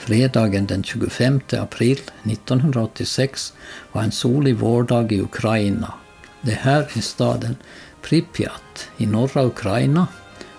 [0.00, 3.52] Fredagen den 25 april 1986
[3.92, 5.94] var en solig vårdag i Ukraina.
[6.40, 7.56] Det här är staden
[8.02, 10.06] Pripyat i norra Ukraina,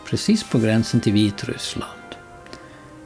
[0.05, 2.15] precis på gränsen till Vitryssland.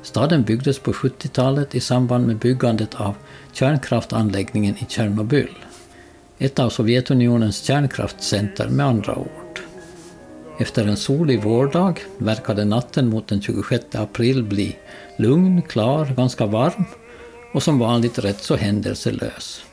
[0.04, 3.16] Staden byggdes på 70-talet i samband med byggandet av
[3.52, 5.56] kärnkraftanläggningen i Tjernobyl.
[6.38, 9.45] Ett av Sovjetunionens kärnkraftcenter med andra ord.
[10.58, 14.76] Efter en solig vårdag verkade natten mot den 26 april bli
[15.18, 16.86] lugn, klar, ganska varm
[17.54, 19.66] och som vanligt rätt så händelselös.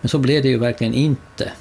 [0.00, 1.52] Men så blev det ju verkligen inte.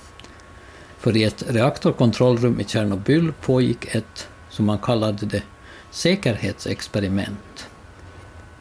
[0.98, 5.44] För i ett reaktorkontrollrum i Tjernobyl pågick ett, som man kallade det,
[5.92, 7.68] säkerhetsexperiment.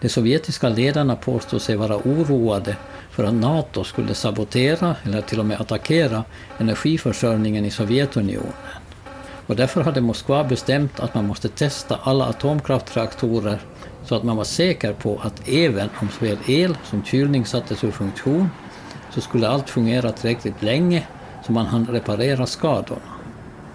[0.00, 2.76] De sovjetiska ledarna påstod sig vara oroade
[3.10, 6.24] för att NATO skulle sabotera eller till och med attackera
[6.58, 8.81] energiförsörjningen i Sovjetunionen.
[9.52, 13.58] Och därför hade Moskva bestämt att man måste testa alla atomkraftreaktorer
[14.04, 17.90] så att man var säker på att även om såväl el som kylning sattes ur
[17.90, 18.50] funktion
[19.14, 21.06] så skulle allt fungera tillräckligt länge
[21.46, 23.12] så man hann reparera skadorna.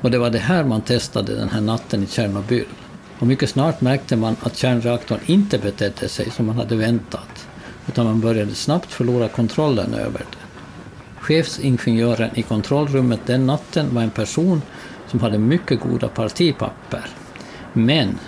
[0.01, 2.67] Och det var det här man testade den här natten i Tjernobyl.
[3.19, 7.47] Och mycket snart märkte man att kärnreaktorn inte betedde sig som man hade väntat,
[7.87, 10.47] utan man började snabbt förlora kontrollen över den.
[11.19, 14.61] Chefsingenjören i kontrollrummet den natten var en person
[15.07, 17.09] som hade mycket goda partipapper,
[17.73, 18.19] men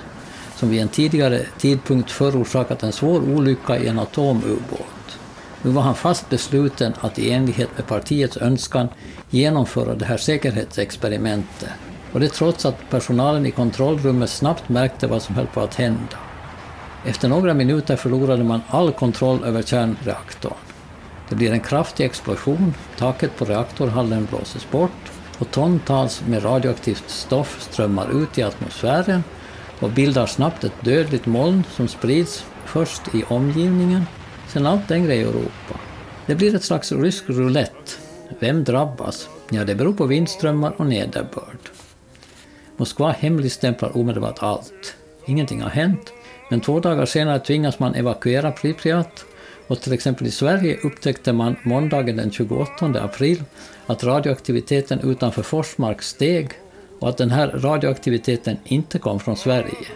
[0.56, 5.20] som vid en tidigare tidpunkt förorsakat en svår olycka i en atomubåt.
[5.62, 8.88] Nu var han fast besluten att i enlighet med partiets önskan
[9.30, 11.70] genomföra det här säkerhetsexperimentet
[12.14, 16.18] och det trots att personalen i kontrollrummet snabbt märkte vad som höll på att hända.
[17.06, 20.54] Efter några minuter förlorade man all kontroll över kärnreaktorn.
[21.30, 27.62] Det blir en kraftig explosion, taket på reaktorhallen blåses bort och tontals med radioaktivt stoff
[27.62, 29.24] strömmar ut i atmosfären
[29.80, 34.04] och bildar snabbt ett dödligt moln som sprids först i omgivningen,
[34.48, 35.80] sen allt längre i Europa.
[36.26, 37.92] Det blir ett slags rysk roulette.
[38.40, 39.30] Vem drabbas?
[39.50, 41.70] Ja, det beror på vindströmmar och nederbörd.
[42.78, 44.96] Moskva hemligstämplar omedelbart allt.
[45.26, 46.14] Ingenting har hänt,
[46.50, 49.26] men två dagar senare tvingas man evakuera Pripyat
[49.70, 53.44] och till exempel i Sverige upptäckte man måndagen den 28 april
[53.86, 56.50] att radioaktiviteten utanför Forsmark steg
[57.00, 59.88] och att den här radioaktiviteten inte kom från Sverige.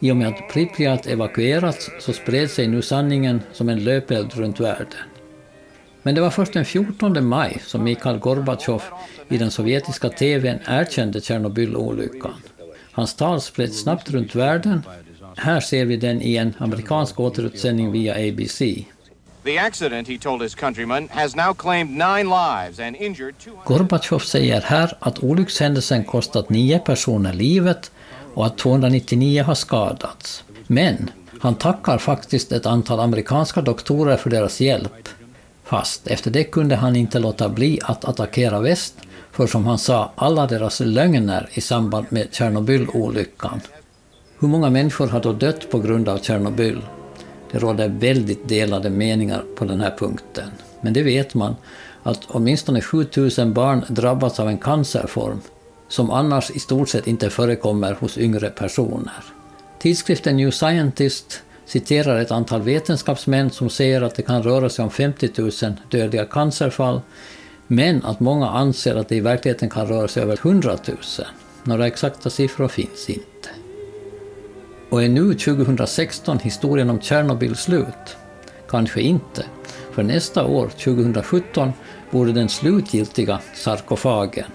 [0.00, 4.60] I och med att Pripyat evakuerats så spred sig nu sanningen som en löpeld runt
[4.60, 5.04] världen.
[6.02, 8.82] Men det var först den 14 maj som Mikhail Gorbatjov
[9.28, 12.34] i den sovjetiska TVn erkände Tjernobylolyckan.
[12.92, 14.82] Hans tal spreds snabbt runt världen.
[15.36, 18.62] Här ser vi den i en amerikansk återutsändning via ABC.
[19.46, 23.62] The accident, he told his countrymen, has now claimed nine lives and injured 200...
[23.64, 27.90] Gorbachev säger här att olyckshändelsen kostat nio personer livet
[28.34, 30.44] och att 299 har skadats.
[30.66, 35.08] Men han tackar faktiskt ett antal amerikanska doktorer för deras hjälp.
[35.64, 38.94] Fast efter det kunde han inte låta bli att attackera väst
[39.32, 43.60] för som han sa alla deras lögner i samband med Tjernobylolyckan.
[44.38, 46.82] Hur många människor har då dött på grund av Tjernobyl?
[47.52, 50.50] Det råder väldigt delade meningar på den här punkten.
[50.80, 51.56] Men det vet man
[52.02, 55.40] att åtminstone 7000 barn drabbats av en cancerform
[55.88, 59.24] som annars i stort sett inte förekommer hos yngre personer.
[59.78, 64.90] Tidskriften New Scientist citerar ett antal vetenskapsmän som säger att det kan röra sig om
[64.90, 65.50] 50 000
[65.90, 67.00] dödliga cancerfall,
[67.66, 70.96] men att många anser att det i verkligheten kan röra sig över 100 000.
[71.64, 73.48] Några exakta siffror finns inte.
[74.90, 78.16] Och är nu 2016 historien om Tjernobyl slut?
[78.68, 79.44] Kanske inte,
[79.92, 81.72] för nästa år, 2017,
[82.10, 84.50] borde den slutgiltiga sarkofagen,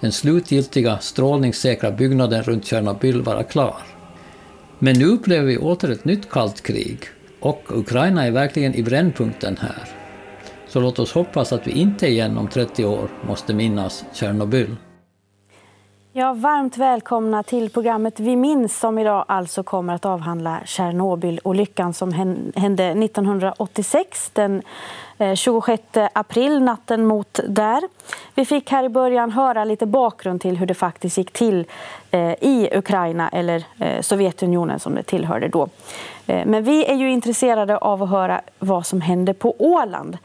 [0.00, 3.76] den slutgiltiga strålningssäkra byggnaden runt Tjernobyl vara klar.
[4.78, 6.98] Men nu upplever vi åter ett nytt kallt krig
[7.40, 9.88] och Ukraina är verkligen i brännpunkten här.
[10.68, 14.76] Så låt oss hoppas att vi inte igen om 30 år måste minnas Tjernobyl.
[16.18, 22.12] Ja, varmt välkomna till programmet Vi minns som idag alltså kommer att avhandla Tjernobylolyckan som
[22.56, 24.62] hände 1986, den
[25.18, 25.82] eh, 26
[26.12, 27.82] april, natten mot där.
[28.34, 31.66] Vi fick här i början höra lite bakgrund till hur det faktiskt gick till
[32.10, 35.68] eh, i Ukraina, eller eh, Sovjetunionen som det tillhörde då.
[36.26, 40.18] Men vi är ju intresserade av att höra vad som hände på Åland.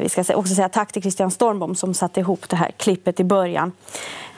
[0.00, 3.24] Vi ska också säga tack till Christian Stormbom som satte ihop det här klippet i
[3.24, 3.72] början.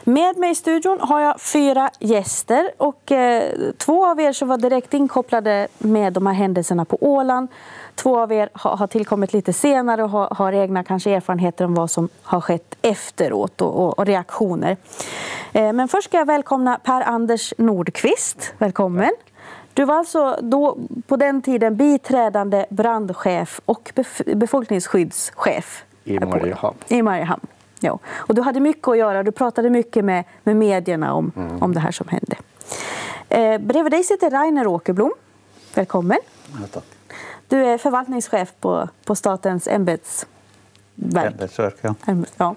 [0.05, 4.59] Med mig i studion har jag fyra gäster och eh, två av er som var
[4.59, 7.49] direkt inkopplade med de här händelserna på Åland.
[7.95, 11.75] Två av er har, har tillkommit lite senare och har, har, egna kanske erfarenheter om
[11.75, 14.77] vad som har skett efteråt och, och, och reaktioner.
[15.53, 18.55] Eh, men först ska jag välkomna Per-Anders Nordqvist.
[18.59, 19.11] Välkommen.
[19.75, 23.93] Du var alltså då, på den tiden biträdande brandchef och
[24.35, 26.77] befolkningsskyddschef i Mariehamn.
[26.89, 27.47] I Mariehamn.
[27.81, 27.99] Ja.
[28.15, 29.23] Och du hade mycket att göra.
[29.23, 31.63] Du pratade mycket med, med medierna om, mm.
[31.63, 32.37] om det här som hände.
[33.29, 35.13] Eh, bredvid dig sitter Rainer Åkerblom.
[35.75, 36.19] Välkommen.
[36.61, 36.85] Ja, tack.
[37.49, 40.27] Du är förvaltningschef på, på Statens ämbetsverk.
[41.33, 41.95] Ämbetsverk, ja.
[42.37, 42.55] ja.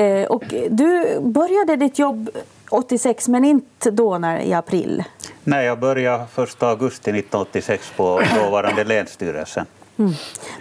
[0.00, 2.30] Eh, och du började ditt jobb
[2.70, 5.04] 86, men inte då när, i april?
[5.44, 9.66] Nej, jag började 1 augusti 1986 på dåvarande Länsstyrelsen.
[9.98, 10.12] Mm.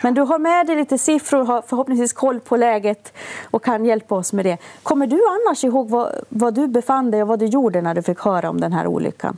[0.01, 3.13] Men du har med dig lite siffror, har förhoppningsvis koll på läget
[3.51, 4.57] och kan hjälpa oss med det.
[4.83, 8.01] Kommer du annars ihåg vad, vad du befann dig och vad du gjorde när du
[8.01, 9.37] fick höra om den här olyckan?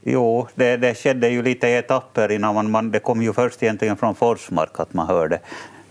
[0.00, 3.62] Jo, det, det skedde ju lite i etapper innan man, man, det kom ju först
[3.62, 5.38] egentligen från Forsmark att man hörde.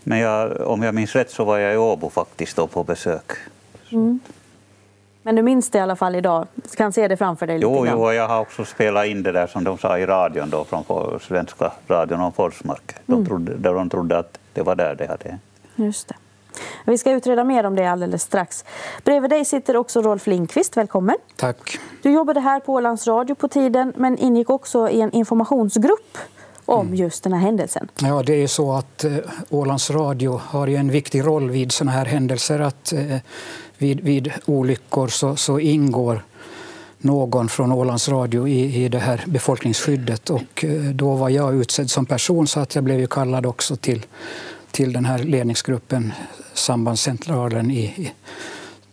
[0.03, 3.31] Men jag, om jag minns rätt så var jag i Åbo faktiskt då på besök.
[3.91, 4.19] Mm.
[5.27, 6.47] Men du minns det i alla fall idag?
[6.55, 7.59] Du kan se det framför dig?
[7.61, 10.65] Jo, jo, jag har också spelat in det där som de sa i radion då,
[10.65, 10.83] från
[11.19, 12.95] svenska radion om Forsmark.
[13.05, 13.25] De mm.
[13.25, 15.37] trodde, där de trodde att det var där det hade
[15.75, 16.15] Just det.
[16.85, 18.65] Vi ska utreda mer om det alldeles strax.
[19.03, 20.77] Bredvid dig sitter också Rolf Lindqvist.
[20.77, 21.15] Välkommen.
[21.35, 21.79] Tack.
[22.01, 26.17] Du jobbade här på Ålands Radio på tiden men ingick också i en informationsgrupp
[26.67, 26.95] om mm.
[26.95, 27.89] just den här händelsen.
[28.01, 29.11] Ja, det är så att eh,
[29.49, 32.59] Ålands Radio har ju en viktig roll vid sådana här händelser.
[32.59, 33.17] Att eh,
[33.77, 36.23] vid, vid olyckor så, så ingår
[36.97, 40.29] någon från Ålands Radio i, i det här befolkningsskyddet.
[40.29, 43.75] Och eh, då var jag utsedd som person så att jag blev ju kallad också
[43.75, 44.05] till,
[44.71, 46.13] till den här ledningsgruppen,
[46.53, 48.13] sambandscentralen, i, i,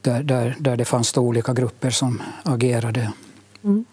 [0.00, 3.12] där, där, där det fanns olika grupper som agerade.
[3.64, 3.84] Mm.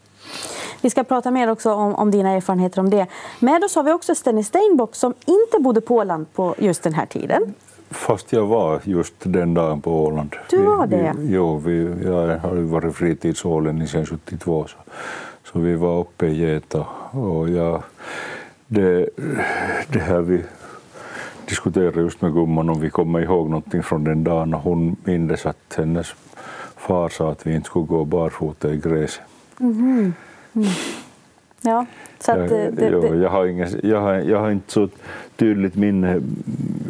[0.81, 3.07] Vi ska prata mer också om, om dina erfarenheter om det.
[3.39, 6.93] Med oss har vi också Stenny Steinbock som inte bodde på Åland på just den
[6.93, 7.53] här tiden.
[7.91, 10.35] Fast jag var just den dagen på Åland.
[10.49, 11.15] Du var det?
[11.17, 14.77] Vi, jo, vi, jag har ju varit fritidsålänning sedan 72 så,
[15.43, 17.83] så vi var uppe i Geta och jag,
[18.67, 19.09] det,
[19.87, 20.43] det här vi
[21.45, 25.75] diskuterade just med gumman om vi kommer ihåg någonting från den dagen hon mindes att
[25.77, 26.15] hennes
[26.77, 29.21] far sa att vi inte skulle gå barfota i gräset.
[29.59, 30.13] Mm.
[30.53, 30.67] Mm.
[31.61, 31.85] Ja,
[32.19, 34.89] så jag, det, det, jo, jag, har ingen, jag, har, jag har inte så
[35.35, 36.21] tydligt minne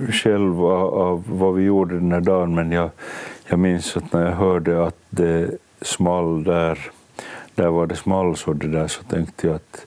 [0.09, 2.89] själv av, av, vad vi gjorde den här dagen men jag,
[3.47, 5.49] jag minns att när jag hörde att det
[5.81, 6.79] small där,
[7.55, 9.85] där var det small så, det där, så tänkte jag att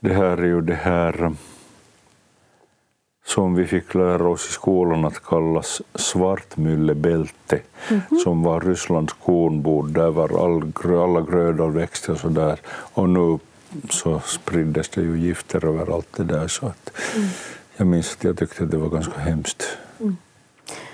[0.00, 1.32] det här är ju det här
[3.24, 8.16] som vi fick lära oss i skolan att kallas svartmyllebälte, mm -hmm.
[8.16, 9.88] som var Rysslands kornbord.
[9.88, 10.72] Där var all,
[11.02, 12.60] alla grödor växte och så där.
[12.68, 13.38] Och nu
[13.90, 16.48] så spriddes det ju gifter överallt det där.
[16.48, 17.28] Så att mm.
[17.76, 19.64] Jag minns att jag tyckte att det var ganska hemskt.
[20.00, 20.16] Mm.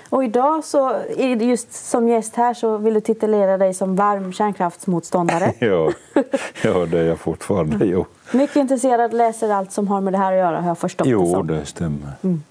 [0.09, 0.95] Och idag, så,
[1.39, 5.53] just som gäst här, så vill du titulera dig som varm kärnkraftsmotståndare.
[5.59, 5.91] ja,
[6.61, 7.85] ja, det är jag fortfarande.
[7.85, 8.05] Jo.
[8.31, 11.23] Mycket intresserad, läser allt som har med det här att göra, har jag förstått jo,
[11.23, 11.47] det som.
[11.47, 12.11] det stämmer.
[12.21, 12.43] Mm.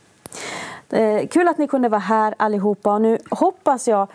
[0.90, 2.94] Eh, kul att ni kunde vara här allihopa.
[2.94, 4.08] Och nu hoppas jag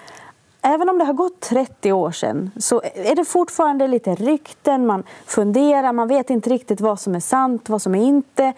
[0.65, 5.03] Även om det har gått 30 år sedan så är det fortfarande lite rykten, man
[5.25, 8.53] funderar, man vet inte riktigt vad som är sant, vad som är inte.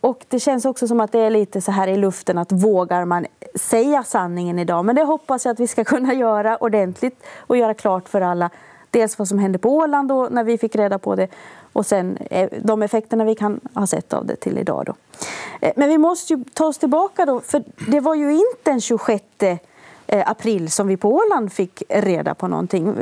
[0.00, 3.04] Och det känns också som att det är lite så här i luften att vågar
[3.04, 4.84] man säga sanningen idag?
[4.84, 8.50] Men det hoppas jag att vi ska kunna göra ordentligt och göra klart för alla.
[8.90, 11.28] Dels vad som hände på Åland då, när vi fick reda på det
[11.72, 14.84] och sen eh, de effekterna vi kan ha sett av det till idag.
[14.86, 14.94] Då.
[15.60, 18.80] Eh, men vi måste ju ta oss tillbaka då, för det var ju inte den
[18.80, 19.24] 26
[20.10, 22.94] Eh, april som vi på Åland fick reda på någonting.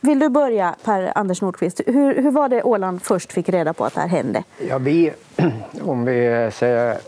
[0.00, 1.80] Vill du börja, Per Anders Nordqvist?
[1.86, 4.44] Hur, hur var det Åland först fick reda på att det här hände?
[4.68, 5.12] Ja, vi,
[5.82, 6.98] om vi säger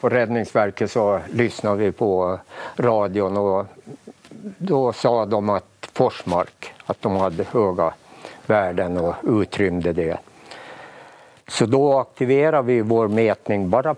[0.00, 2.38] på Räddningsverket så lyssnade vi på
[2.76, 3.66] radion och
[4.58, 7.94] då sa de att Forsmark, att de hade höga
[8.46, 10.18] värden och utrymde det.
[11.48, 13.94] Så då aktiverade vi vår mätning bara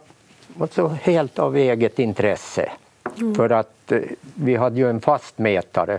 [0.61, 2.71] alltså helt av eget intresse.
[3.21, 3.35] Mm.
[3.35, 4.01] För att eh,
[4.35, 5.99] vi hade ju en fast mätare.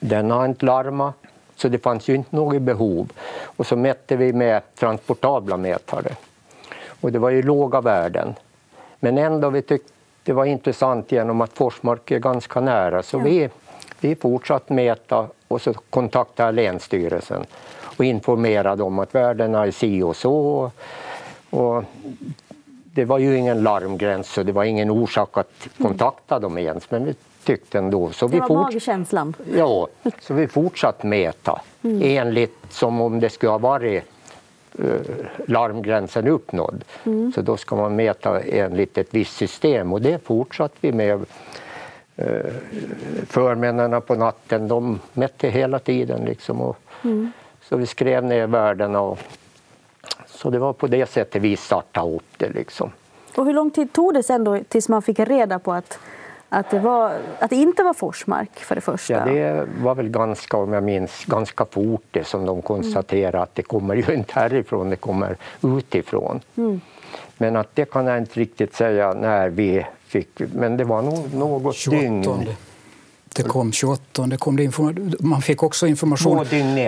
[0.00, 1.14] Den har inte larmat,
[1.56, 3.12] så det fanns ju inte något behov.
[3.42, 6.16] Och så mätte vi med transportabla mätare.
[7.00, 8.34] Och det var ju låga värden.
[9.00, 9.92] Men ändå vi tyckte
[10.22, 13.02] det var intressant genom att Forsmark är ganska nära.
[13.02, 13.22] Så ja.
[13.22, 13.48] vi,
[14.00, 17.46] vi fortsatte mäta och så kontaktade Länsstyrelsen
[17.96, 20.70] och informerade om att värdena är si och så.
[21.50, 21.84] Och
[22.94, 26.90] det var ju ingen larmgräns så det var ingen orsak att kontakta dem ens.
[26.90, 28.12] Men vi tyckte ändå.
[28.12, 28.56] Så det var fort...
[28.56, 29.34] magkänslan?
[29.56, 29.88] Ja,
[30.20, 32.00] så vi fortsatte mäta mm.
[32.02, 34.04] enligt som om det skulle ha varit
[34.80, 35.00] uh,
[35.46, 36.84] larmgränsen uppnådd.
[37.04, 37.32] Mm.
[37.32, 41.24] Så då ska man mäta enligt ett visst system och det fortsatte vi med.
[42.18, 42.26] Uh,
[43.26, 46.24] förmännen på natten de mätte hela tiden.
[46.24, 47.32] Liksom och, mm.
[47.68, 49.18] Så vi skrev ner värdena och
[50.44, 52.48] Så det var på det sättet vi startade upp det.
[52.48, 52.92] Liksom.
[53.36, 55.98] Och hur lång tid tog det sen då tills man fick reda på att,
[56.48, 59.12] att, det, var, att det inte var Forsmark för det första?
[59.12, 63.54] Ja, det var väl ganska, om jag minns, ganska fort det som de konstaterade att
[63.54, 66.40] det kommer ju inte härifrån, det kommer utifrån.
[66.56, 66.80] Mm.
[67.38, 71.34] Men att det kan jag inte riktigt säga när vi fick, men det var nog
[71.34, 71.98] något 28.
[72.00, 72.56] dygn.
[73.42, 74.26] Det kom 28.
[74.26, 74.78] Det kom det
[75.20, 76.46] man fick också information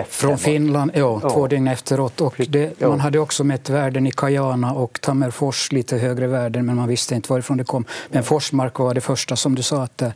[0.09, 1.29] från Finland ja, ja.
[1.29, 2.21] två dygn efteråt.
[2.21, 2.89] Och det, ja.
[2.89, 7.15] Man hade också mätt värden i Kajana och Tammerfors, lite högre värden, men man visste
[7.15, 7.85] inte varifrån det kom.
[8.09, 10.13] Men Forsmark var det första, som du sa, att där,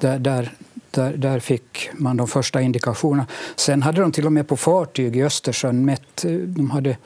[0.00, 0.50] där, där,
[0.90, 3.26] där, där, fick man de första indikationerna.
[3.56, 6.96] Sen hade de till och med på fartyg i Östersjön mätt, de hade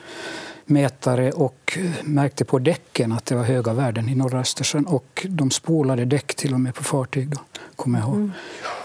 [0.65, 4.85] mätare och märkte på däcken att det var höga värden i norra Östersjön.
[4.85, 7.33] Och de spolade däck till och med på fartyg,
[7.75, 8.31] kommer jag ihåg, mm.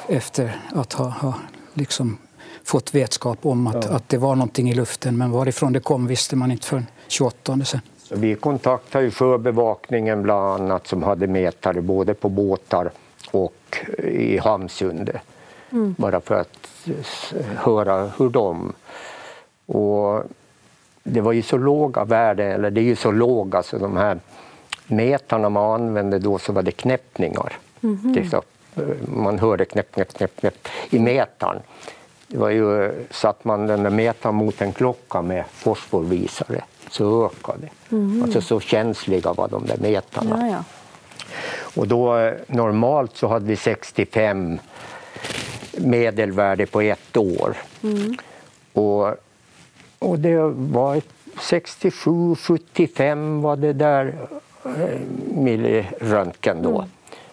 [0.09, 1.35] efter att ha, ha
[1.75, 2.19] liksom
[2.65, 3.91] fått vetskap om att, ja.
[3.91, 5.19] att det var någonting i luften.
[5.19, 7.81] Men varifrån det kom visste man inte förrän 28 sen.
[8.03, 12.91] Så vi kontaktade ju sjöbevakningen bland annat som hade mätare både på båtar
[13.31, 15.17] och i Hamnsundet.
[15.73, 15.95] Mm.
[15.99, 16.69] Bara för att
[17.57, 18.73] höra hur de...
[19.67, 20.23] Och
[21.03, 24.21] det var ju så låga värden, eller det är ju så låga så de här
[24.87, 27.53] mätarna man använde då så var det knäppningar.
[27.83, 28.43] Mm -hmm.
[29.07, 31.63] Man hörde knäpp, knäpp, knäpp, knäpp i mätaren.
[32.27, 37.69] Det var ju, satt man den där mätaren mot en klocka med fosforvisare så ökade.
[37.91, 38.23] Mm.
[38.23, 40.39] Alltså så känsliga var de där mätarna.
[40.41, 40.65] Ja, ja.
[41.77, 44.59] Och då normalt så hade vi 65
[45.79, 47.57] medelvärde på ett år.
[47.83, 48.17] Mm.
[48.73, 49.17] Och
[50.01, 51.01] och det var
[51.41, 54.15] 67, 75 var det där
[54.65, 54.99] eh,
[55.35, 56.79] milliröntgen då.
[56.79, 56.91] Mm.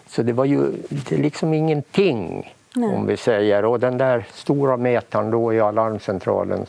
[0.08, 2.88] Så det var ju det liksom ingenting Nej.
[2.88, 3.64] om vi säger.
[3.64, 6.66] Och den där stora mätaren då i alarmcentralen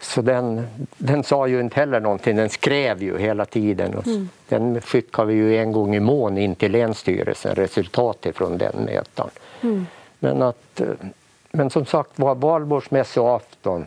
[0.00, 0.66] så den,
[0.98, 3.92] den sa ju inte heller någonting, den skrev ju hela tiden.
[4.06, 4.28] Mm.
[4.48, 9.30] Den skickade vi ju en gång i mån in till Länsstyrelsen, resultatet från den mätaren.
[9.62, 9.86] Mm.
[10.18, 10.80] Men, att,
[11.52, 13.86] men som sagt var, valborgsmässoafton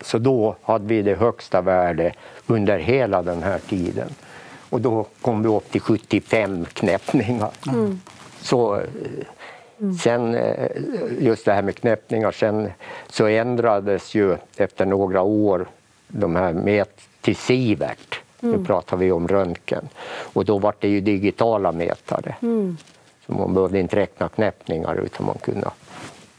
[0.00, 2.14] så då hade vi det högsta värdet
[2.46, 4.08] under hela den här tiden.
[4.70, 7.50] Och då kom vi upp till 75 knäppningar.
[7.66, 8.00] Mm.
[8.40, 8.82] Så
[9.80, 9.94] mm.
[9.94, 10.68] sen, eh,
[11.18, 12.70] just det här med knäppningar, sen
[13.06, 15.66] så ändrades ju efter några år
[16.08, 18.20] de här mät till Sivert.
[18.40, 18.56] Mm.
[18.56, 19.88] Nu pratar vi om röntgen.
[20.32, 22.36] Och då var det ju digitala mätare.
[22.42, 22.76] Mm.
[23.26, 25.70] Så man behövde inte räkna knäppningar utan man kunde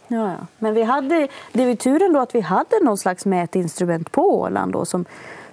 [0.08, 0.46] Ja, ja.
[0.60, 4.74] Men vi hade, det var turen då att vi hade någon slags mätinstrument på Åland
[4.74, 5.06] då, som,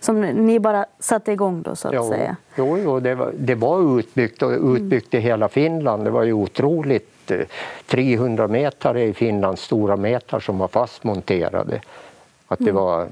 [0.04, 2.36] som ni bara satte igång då så att jo, säga.
[2.56, 5.22] Jo, jo det, var, det var utbyggt och utbyggt mm.
[5.22, 6.04] i hela Finland.
[6.04, 7.10] Det var ju otroligt.
[7.86, 11.80] 300 eh, meter i Finland, stora mätare som var fastmonterade.
[12.48, 12.74] Att det mm.
[12.74, 13.08] var,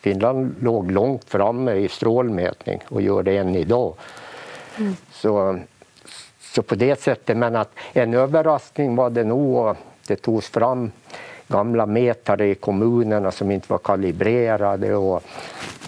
[0.00, 3.94] Finland låg långt framme i strålmätning och gör det än idag.
[4.78, 4.96] Mm.
[5.12, 5.58] Så,
[6.40, 10.90] så på det sättet, men att en överraskning var det nog det togs fram
[11.48, 15.22] gamla mätare i kommunerna som inte var kalibrerade och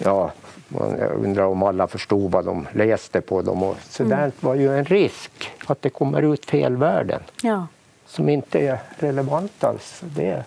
[0.03, 0.31] ja,
[0.69, 3.63] jag undrar om alla förstod vad de läste på dem.
[3.63, 4.17] Och så mm.
[4.17, 7.67] där var ju en risk att det kommer ut fel värden ja.
[8.05, 10.01] som inte är relevanta alls.
[10.15, 10.43] Det,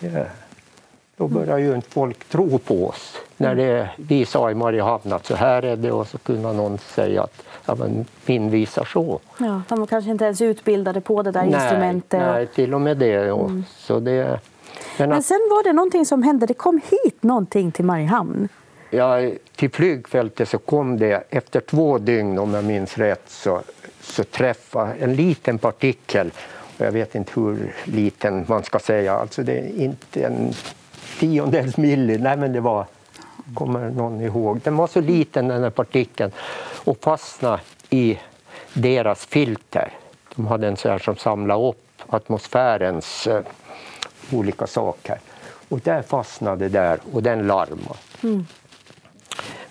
[0.00, 0.26] det,
[1.16, 3.16] då börjar ju inte folk tro på oss.
[3.36, 6.78] När det, vi sa i Mariehamn att så här är det och så kunde någon
[6.78, 9.20] säga att ja, men min visar så.
[9.38, 12.20] Ja, de var kanske inte ens utbildade på det där nej, instrumentet.
[12.20, 13.32] Nej, till och med det.
[13.32, 13.64] Och, mm.
[13.76, 14.40] så det
[14.98, 18.48] men, men sen var det någonting som hände, det kom hit någonting till Mariehamn.
[18.90, 23.62] Ja, till flygfältet så kom det efter två dygn om jag minns rätt så,
[24.00, 26.30] så träffade en liten partikel
[26.78, 30.52] jag vet inte hur liten man ska säga, alltså det är inte en
[31.18, 32.86] tiondels milli, nej men det var,
[33.54, 36.32] kommer någon ihåg, den var så liten den här partikeln
[36.84, 38.18] och fastnade i
[38.74, 39.92] deras filter.
[40.34, 43.42] De hade en sån här som samlade upp atmosfärens eh,
[44.32, 45.18] olika saker.
[45.68, 47.98] Och där fastnade där och den larmade.
[48.22, 48.46] Mm.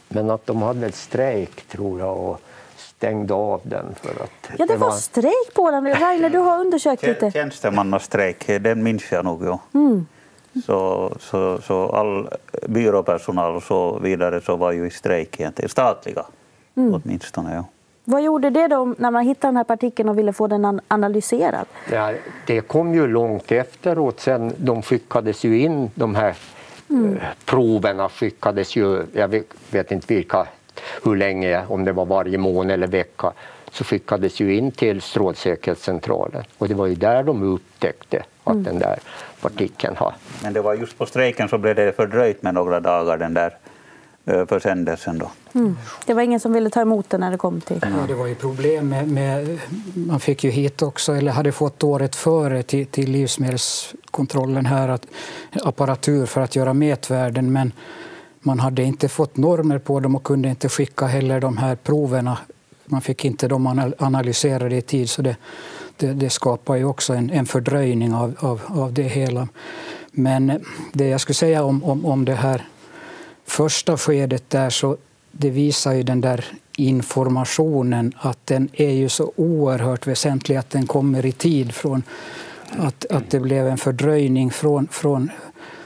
[0.08, 2.42] Men att de hade en strejk tror jag och
[2.78, 3.86] stängde av den.
[4.02, 5.96] För att ja, det, det var, var strejk på den.
[5.96, 7.32] Rainer, du har undersökt lite.
[7.32, 9.46] Tjänstemannastrejk, den minns jag nog.
[9.46, 9.60] Ja.
[9.74, 10.06] Mm.
[10.66, 12.30] Så, så, så all
[12.68, 16.26] byråpersonal och så vidare så var ju i strejk egentligen, statliga
[16.76, 16.94] mm.
[16.94, 17.56] åtminstone.
[17.56, 17.66] Ja.
[18.04, 21.66] Vad gjorde det då när man hittade den här partikeln och ville få den analyserad?
[21.92, 22.14] Ja,
[22.46, 24.20] det kom ju långt efteråt.
[24.20, 26.36] Sen de skickades ju in, de här
[26.90, 27.20] mm.
[27.46, 30.48] proverna skickades ju, jag vet, vet, inte vilka,
[31.04, 33.34] hur länge, om det var varje månad eller vecka,
[33.72, 36.44] så skickades ju in till Strålsäkerhetscentralen.
[36.58, 38.64] Och det var ju där de upptäckte att mm.
[38.64, 39.00] den där
[39.42, 40.14] partikeln har.
[40.44, 43.58] Men det var just på strejken så blev det fördröjt med några dagar den där
[44.28, 45.18] försändelsen.
[45.18, 45.32] Då.
[45.54, 45.78] Mm.
[46.06, 47.80] Det var ingen som ville ta emot den när det kom till...
[47.82, 49.60] Ja, det var ju problem med, med,
[49.94, 55.06] Man fick ju hit också, eller hade fått året före till, till livsmedelskontrollen här, att,
[55.64, 57.54] apparatur för att göra mätvärden.
[57.54, 57.72] Men
[58.40, 62.38] man hade inte fått normer på dem och kunde inte skicka heller de här proverna.
[62.86, 65.10] Man fick inte dem analyserade i tid.
[65.10, 65.36] så det,
[65.98, 69.48] det, det skapar ju också en, en fördröjning av, av, av det hela.
[70.12, 72.66] Men det jag skulle säga om, om, om det här
[73.48, 74.98] första skedet där så
[75.32, 76.46] det visar ju den där
[76.78, 81.74] informationen att den är ju så oerhört väsentlig att den kommer i tid.
[81.74, 82.04] från
[82.70, 85.32] Att, att det blev en fördröjning från, från,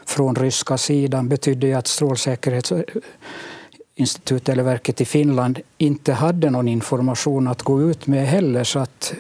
[0.06, 7.48] från ryska sidan betydde ju att Strålsäkerhetsinstitutet eller verket i Finland inte hade någon information
[7.48, 8.64] att gå ut med heller.
[8.64, 9.14] Så att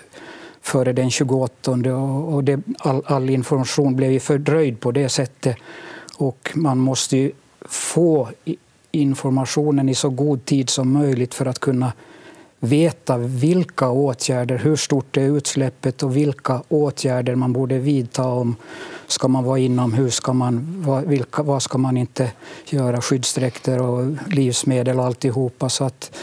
[0.62, 5.57] före den 28 och det, all, all, information blev ju fördröjd på det sättet.
[6.17, 7.31] Och man måste ju
[7.65, 8.30] få
[8.91, 11.94] informationen i så god tid som möjligt för att kunna
[12.60, 18.24] veta vilka åtgärder, hur stort är utsläppet och vilka åtgärder man borde vidta.
[18.24, 18.56] om
[19.08, 20.15] Ska man vara inomhus?
[20.15, 22.32] Ska man, vilka, vad ska man inte
[22.70, 23.01] göra?
[23.01, 25.70] Skyddsdräkter och livsmedel och alltihopa.
[25.70, 26.18] Så att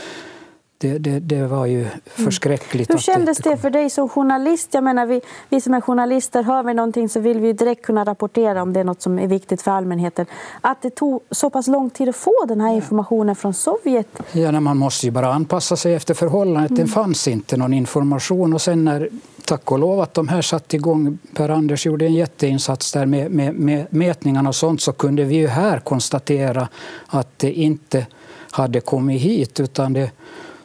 [0.81, 1.91] det, det, det, var ju mm.
[2.05, 2.95] förskräckligt.
[2.95, 4.75] Hur kändes det, det för dig som journalist?
[4.75, 8.05] Jag menar, vi, vi som är journalister, hör vi någonting så vill vi direkt kunna
[8.05, 10.27] rapportera om det är något som är viktigt för allmänheten.
[10.61, 14.09] Att det tog så pass lång tid att få den här informationen från Sovjet?
[14.33, 16.71] Ja, man måste ju bara anpassa sig efter förhållandet.
[16.71, 16.83] Mm.
[16.83, 18.55] Det fanns inte någon information.
[18.55, 19.09] Och sen när,
[19.45, 23.55] tack och lov att de här satte igång, Per-Anders gjorde en jätteinsats där med, med,
[23.55, 26.69] med mätningarna och sånt, så kunde vi ju här konstatera
[27.07, 28.07] att det inte
[28.51, 30.11] hade kommit hit, utan det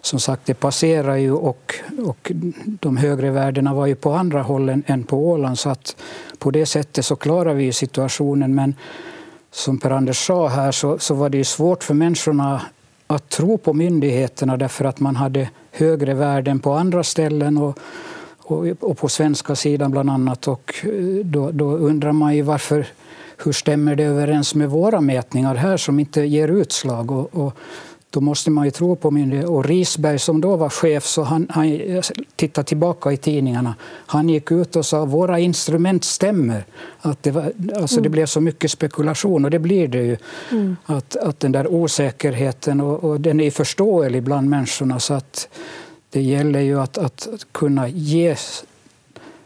[0.06, 2.32] som sagt, det passerar ju och, och
[2.66, 5.60] de högre värdena var ju på andra håll än, än på Åland.
[5.60, 5.96] Så att
[6.40, 8.56] på det sättet så klarar vi situationen.
[8.56, 8.76] Men
[9.52, 12.62] som Per-Anders sa här så, så var det ju svårt för människorna
[13.08, 17.80] att tro på myndigheterna därför att man hade högre värden på andra ställen och,
[18.38, 20.48] och, och på svenska sidan bland annat.
[20.48, 22.88] Och eh, då, då undrar man ju varför
[23.44, 27.12] hur stämmer det överens med våra mätningar här som inte ger utslag?
[27.12, 27.54] Och, och
[28.14, 29.52] då måste man ju tro på myndigheter.
[29.52, 31.80] Och Risberg som då var chef, så han, han
[32.36, 36.66] tittar tillbaka i tidningarna, han gick ut och sa att våra instrument stämmer.
[37.02, 38.04] Att det, var, alltså mm.
[38.04, 40.18] det blev så mycket spekulation, och det blir det ju.
[40.52, 40.78] Mm.
[40.86, 45.00] Att, att den där osäkerheten, och, och den är förståelig bland människorna.
[45.00, 45.48] Så att
[46.10, 48.36] det gäller ju att, att kunna ge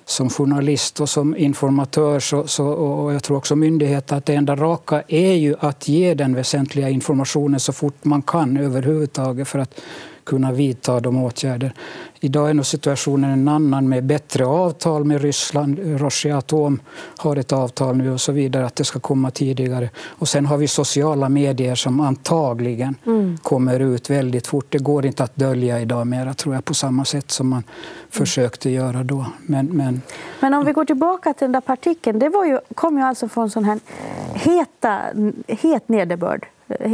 [0.07, 4.55] som journalist och som informatör så, så, och jag tror också myndigheter att det enda
[4.55, 9.81] raka är ju att ge den väsentliga informationen så fort man kan överhuvudtaget för att
[10.27, 11.73] kunna vidta de åtgärder.
[12.19, 15.79] Idag är nog situationen en annan med bättre avtal med Ryssland.
[16.01, 16.79] Rosatom
[17.17, 19.89] har ett avtal nu och så vidare, att det ska komma tidigare.
[20.05, 23.37] Och sen har vi sociala medier som antagligen mm.
[23.37, 24.65] kommer ut väldigt fort.
[24.69, 27.63] Det går inte att dölja idag mera, tror jag, på samma sätt som man
[28.09, 29.25] försökte göra då.
[29.41, 30.01] Men, men,
[30.39, 33.29] men om vi går tillbaka till den där partikeln, det var ju, kom ju alltså
[33.29, 33.79] från sån här
[34.33, 35.01] heta,
[35.47, 36.47] het nederbörd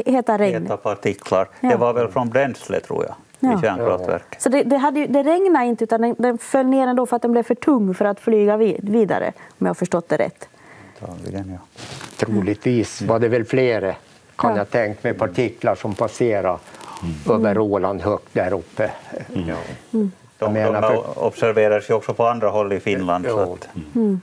[0.05, 0.61] heta regn.
[0.61, 1.49] Heta partiklar.
[1.59, 1.69] Ja.
[1.69, 3.15] Det var väl från bränsle, tror jag.
[3.43, 3.57] Ja.
[3.57, 4.35] i kärnkraftverk.
[4.37, 7.21] Så det, det, hade, det regnade inte, utan den, den föll ner ändå för att
[7.21, 10.49] den blev för tung för att flyga vid, vidare, om jag har förstått det rätt.
[10.99, 11.81] Antagligen, ja.
[12.17, 13.95] Troligtvis var det väl flera,
[14.35, 14.57] kan ja.
[14.57, 16.57] jag tänka mig, partiklar som passerade
[17.03, 17.39] mm.
[17.39, 18.91] över Åland högt där uppe.
[19.33, 19.49] Mm.
[19.49, 19.55] Ja.
[19.93, 20.11] Mm.
[20.37, 21.23] De, de för...
[21.23, 23.25] observeras ju också på andra håll i Finland.
[23.25, 23.69] Så att...
[23.95, 24.21] Mm.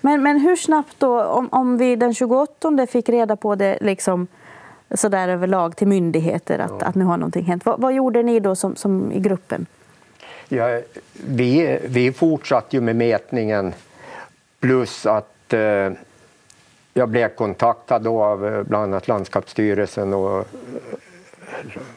[0.00, 4.26] Men, men hur snabbt då, om, om vi den 28 fick reda på det liksom,
[4.94, 6.86] sådär överlag till myndigheter att, ja.
[6.86, 7.66] att nu har någonting hänt.
[7.66, 9.66] Vad, vad gjorde ni då som, som i gruppen?
[10.48, 10.80] Ja,
[11.26, 13.74] vi, vi fortsatte ju med mätningen
[14.60, 15.90] plus att eh,
[16.94, 20.44] jag blev kontaktad av eh, bland annat Landskapsstyrelsen och eh,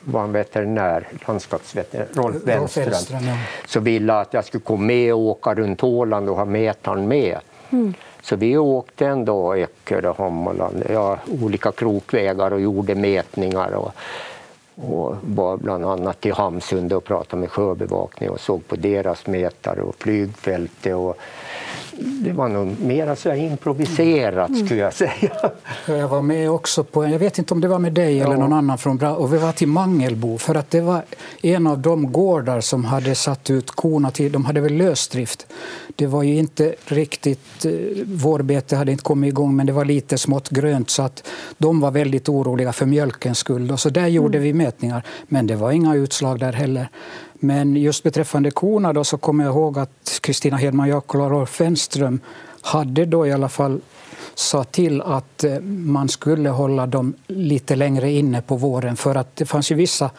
[0.01, 3.37] var en veterinär, landskapsveterinär, Rolf Wenström, ja.
[3.65, 7.37] så ville att jag skulle komma med och åka runt Åland och ha mätaren med.
[7.69, 7.93] Mm.
[8.21, 13.71] Så vi åkte en dag Eckerö, Hommaland, ja, olika krokvägar och gjorde mätningar.
[13.71, 13.91] Och,
[14.75, 19.81] och var bland annat i Hamsund och pratade med sjöbevakningen och såg på deras mätare
[19.81, 20.95] och flygfältet.
[20.95, 21.17] Och
[22.01, 24.65] det var nog mer så improviserat mm.
[24.65, 25.51] skulle jag säga.
[25.87, 28.25] Jag var med också på, jag vet inte om det var med dig ja.
[28.25, 31.03] eller någon annan från och vi var till Mangelbo för att det var
[31.41, 35.47] en av de gårdar som hade satt ut korna till, de hade väl lösdrift.
[35.95, 37.71] Det var ju inte riktigt, eh,
[38.05, 41.91] vårbete hade inte kommit igång men det var lite smått grönt så att de var
[41.91, 43.71] väldigt oroliga för mjölkens skull.
[43.71, 44.43] Och så där gjorde mm.
[44.43, 46.89] vi mätningar men det var inga utslag där heller.
[47.39, 51.61] Men just beträffande korna då, så kommer jag ihåg att Kristina Hedman Jakola och Rolf
[51.61, 52.19] Wenström
[52.61, 53.81] hade då i alla fall
[54.35, 59.35] sa till att eh, man skulle hålla dem lite längre inne på våren för att
[59.35, 60.09] det fanns ju vissa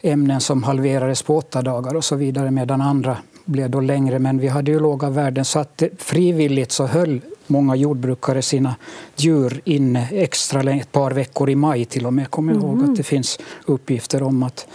[0.00, 4.18] ämnen som halverades på åtta dagar och så vidare medan andra blev då längre.
[4.18, 8.74] Men vi hade ju låga värden så att frivilligt så höll många jordbrukare sina
[9.16, 12.30] djur inne extra länge, ett par veckor i maj till och med.
[12.30, 14.66] Kommer jag ihåg att det finns uppgifter om att,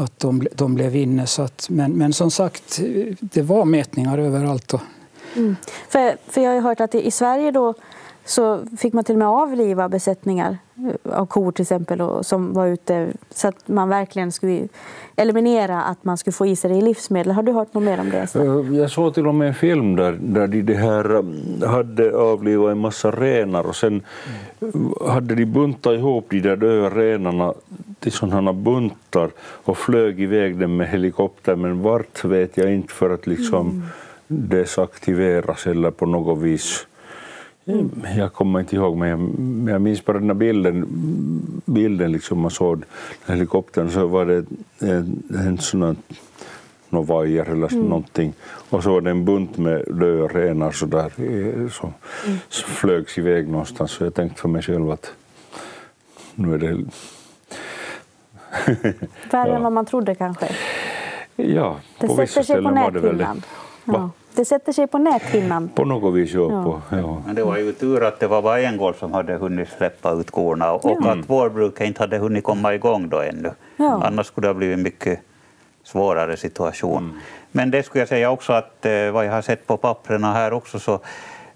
[0.00, 1.26] att de, de blev inne.
[1.26, 2.80] Så att, men, men som sagt,
[3.20, 4.68] det var mätningar överallt.
[4.68, 4.80] Då.
[5.36, 5.56] Mm.
[5.88, 7.74] För, för jag har hört att i Sverige då
[8.30, 12.52] så fick man till och med avliva besättningar eh, av kor till exempel och, som
[12.52, 14.68] var ute så att man verkligen skulle
[15.16, 17.32] eliminera att man skulle få i sig det i livsmedel.
[17.32, 18.34] Har du hört något mer om det?
[18.34, 22.16] Eh, jag såg till och med en film där, där de det här eh, hade
[22.16, 24.02] avlivat en massa renar och sen
[25.06, 27.54] hade de buntat ihop de där döda renarna
[27.98, 33.10] till sådana buntar och flög iväg dem med helikopter men vart vet jag inte för
[33.10, 33.82] att liksom mm.
[34.26, 36.86] desaktiveras eller på något vis.
[38.16, 40.86] Jag kommer inte ihåg, men jag, jag minns bara den här bilden,
[41.64, 42.82] bilden liksom man såg
[43.26, 44.44] helikoptern så var det
[44.78, 45.96] en, en sån här
[46.90, 47.86] någon vajer eller mm.
[47.86, 48.32] någonting.
[48.70, 51.12] Och så var det en bunt med döda renar så där,
[51.68, 51.92] som
[52.26, 52.38] mm.
[52.48, 53.90] flögs iväg någonstans.
[53.90, 55.12] Så jag tänkte för mig själv att
[56.34, 56.84] nu är det...
[59.30, 59.56] Värre ja.
[59.56, 60.48] än vad man trodde kanske?
[61.36, 63.36] Ja, på det vissa ställen var det väl det.
[63.84, 64.10] Ja.
[64.34, 65.68] Det sätter sig på näthinnan.
[65.68, 66.48] På något vis, ja.
[66.48, 67.22] På, ja.
[67.26, 70.12] Men det var ju tur att det var bara en gård som hade hunnit släppa
[70.12, 71.10] ut korna och ja.
[71.10, 73.50] att vårbruket inte hade hunnit komma igång då ännu.
[73.76, 74.02] Ja.
[74.04, 75.20] Annars skulle det ha blivit en mycket
[75.84, 77.04] svårare situation.
[77.04, 77.20] Mm.
[77.52, 80.52] Men det skulle jag säga också att eh, vad jag har sett på papperna här
[80.52, 81.00] också så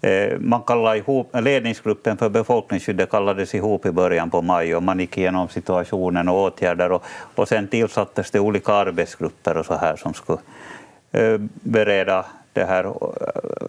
[0.01, 5.01] eh, man kallade ihop, ledningsgruppen för befolkningsskyddet kallades ihop i början på maj och man
[5.01, 9.97] gick igenom situationen och åtgärder och, och sen tillsattes det olika arbetsgrupper och så här
[9.97, 10.39] som skulle
[11.13, 12.87] eh, bereda det här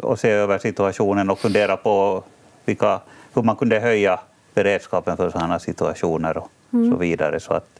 [0.05, 2.23] och se över situationen och fundera på
[2.65, 2.99] vilka,
[3.33, 4.19] hur man kunde höja
[4.53, 6.91] beredskapen för sådana situationer och mm.
[6.91, 7.39] så vidare.
[7.39, 7.79] Så, att,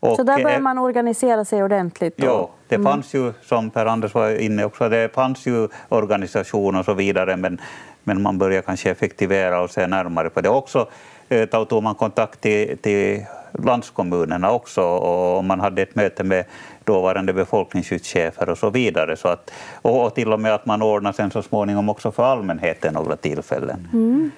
[0.00, 2.16] och, så där börjar man organisera sig ordentligt?
[2.16, 2.26] Då.
[2.26, 2.92] Ja, det mm.
[2.92, 7.60] fanns ju, som Per-Anders var inne också, det fanns ju organisation och så vidare, men,
[8.04, 10.48] men man börjar kanske effektivera och se närmare på det.
[10.48, 10.88] Också
[11.28, 16.44] eh, tog man kontakt till, till landskommunerna också och man hade ett möte med
[16.84, 19.16] dåvarande befolkningsskyddschefer och så vidare.
[19.16, 19.50] Så att,
[19.82, 23.88] och till och med att man ordnar sen så småningom också för allmänheten några tillfällen.
[23.92, 24.30] Mm.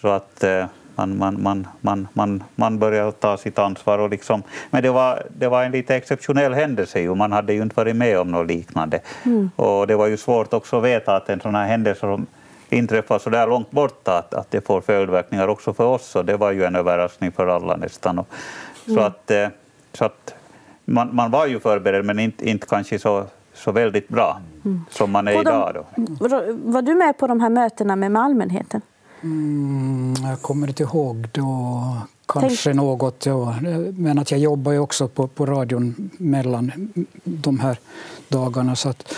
[0.00, 3.98] Så att eh, man, man, man, man, man, man börjar ta sitt ansvar.
[3.98, 7.00] Och liksom, men det var, det var en lite exceptionell händelse.
[7.00, 7.14] Ju.
[7.14, 9.00] Man hade ju inte varit med om något liknande.
[9.24, 9.50] Mm.
[9.56, 12.26] Och det var ju svårt också att veta att en sån här händelse som
[12.68, 16.16] inträffar så där långt borta, att, att det får följdverkningar också för oss.
[16.16, 18.18] Och det var ju en överraskning för alla nästan.
[18.18, 18.28] Och,
[18.86, 19.04] så, mm.
[19.04, 19.48] att, eh,
[19.92, 20.34] så att
[20.86, 24.84] man, man var ju förberedd, men inte, inte kanske så, så väldigt bra mm.
[24.90, 25.84] som man är på idag.
[25.96, 26.42] De, då.
[26.64, 28.80] Var du med på de här mötena med allmänheten?
[29.22, 31.82] Mm, jag kommer inte ihåg då.
[32.26, 32.76] Kanske Tänk...
[32.76, 33.54] något, ja.
[33.92, 36.72] Men att jag jobbar ju också på, på radion mellan
[37.24, 37.78] de här
[38.28, 38.76] dagarna.
[38.76, 39.14] Så att,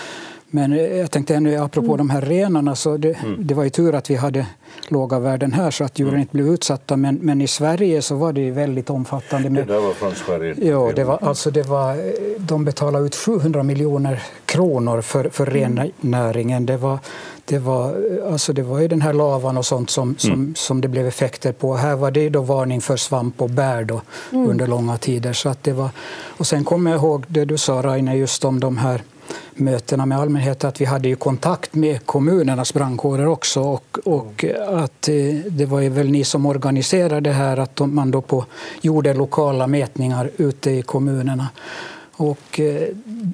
[0.51, 1.97] men jag tänkte ännu, apropå mm.
[1.97, 3.47] de här renarna, så det, mm.
[3.47, 4.47] det, var ju tur att vi hade
[4.89, 6.21] låga värden här så att djuren mm.
[6.21, 6.97] inte blev utsatta.
[6.97, 9.51] Men, men, i Sverige så var det väldigt omfattande.
[9.51, 10.55] Med, det där var från Sverige?
[10.59, 11.97] Ja, det var, alltså det var,
[12.39, 15.77] de betalade ut 700 miljoner kronor för, för mm.
[15.77, 16.67] rennäringen.
[16.67, 16.99] Det var,
[17.45, 17.95] det var,
[18.33, 20.55] alltså det var ju den här lavan och sånt som, som, mm.
[20.55, 21.75] som det blev effekter på.
[21.75, 24.01] Här var det då varning för svamp och bär då,
[24.33, 24.51] mm.
[24.51, 25.33] under långa tider.
[25.33, 25.91] Så att det var,
[26.27, 29.03] och sen kommer jag ihåg det du sa Raine, just om de här
[29.55, 35.09] mötena med allmänheten att vi hade ju kontakt med kommunernas brandkårer också och, och att
[35.09, 38.45] eh, det var ju väl ni som organiserade det här att man då på,
[38.81, 41.49] gjorde lokala mätningar ute i kommunerna.
[42.17, 42.89] Och eh,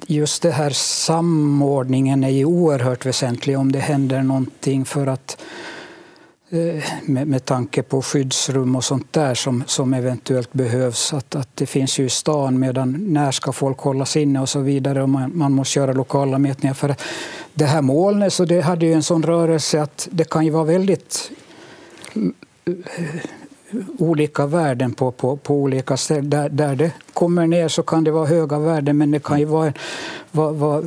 [0.07, 5.37] just det här samordningen är ju oerhört väsentlig om det händer någonting för att
[6.55, 11.13] Eh, med, med tanke på skyddsrum och sånt där som, som eventuellt behövs.
[11.13, 14.59] Att, att det finns ju i stan, medan när ska folk hållas inne och så
[14.59, 15.03] vidare.
[15.03, 16.73] Och man, man måste göra lokala mätningar.
[16.73, 16.95] För
[17.53, 20.63] det här molnet så det hade ju en sån rörelse att det kan ju vara
[20.63, 21.31] väldigt
[22.15, 22.33] mm,
[22.65, 22.73] eh,
[23.97, 26.29] olika värden på, på, på olika ställen.
[26.29, 29.45] Där, där det kommer ner så kan det vara höga värden men det kan ju
[29.45, 29.73] vara,
[30.31, 30.83] vara, vara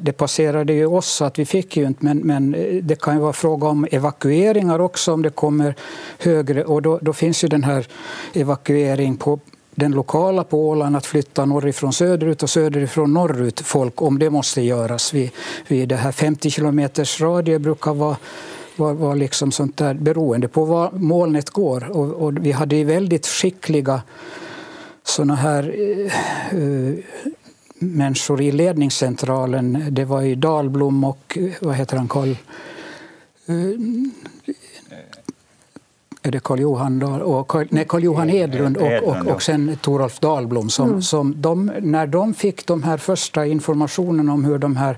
[0.00, 3.20] det passerade ju oss så att vi fick ju inte men, men det kan ju
[3.20, 5.74] vara fråga om evakueringar också om det kommer
[6.18, 7.86] högre och då, då finns ju den här
[8.34, 9.40] evakuering på
[9.74, 14.60] den lokala på Åland att flytta norrifrån söderut och söderifrån norrut folk om det måste
[14.60, 15.14] göras.
[15.14, 15.30] Vid,
[15.68, 18.16] vi det här 50 kilometers radie brukar vara
[18.80, 21.90] var, var liksom sånt där beroende på var molnet går.
[21.90, 24.02] Och, och vi hade väldigt skickliga
[25.04, 25.74] såna här
[26.54, 26.94] uh,
[27.78, 29.84] människor i ledningscentralen.
[29.90, 32.34] Det var ju Dalblom och vad heter han, Karl
[36.22, 40.70] är det Karl Johan, och, nej, Karl Johan Edlund och, och, och sen Torolf Dahlblom.
[40.70, 41.02] Som, mm.
[41.02, 44.96] som de, när de fick de här första informationen om hur de här eh,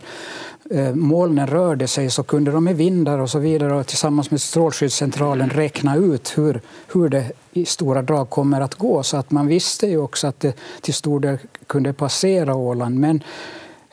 [0.94, 5.50] molnen rörde sig så kunde de med vindar och så vidare och tillsammans med Strålskyddscentralen
[5.50, 6.60] räkna ut hur,
[6.92, 9.02] hur det i stora drag kommer att gå.
[9.02, 12.98] Så att man visste ju också att det till stor del kunde passera Åland.
[12.98, 13.22] Men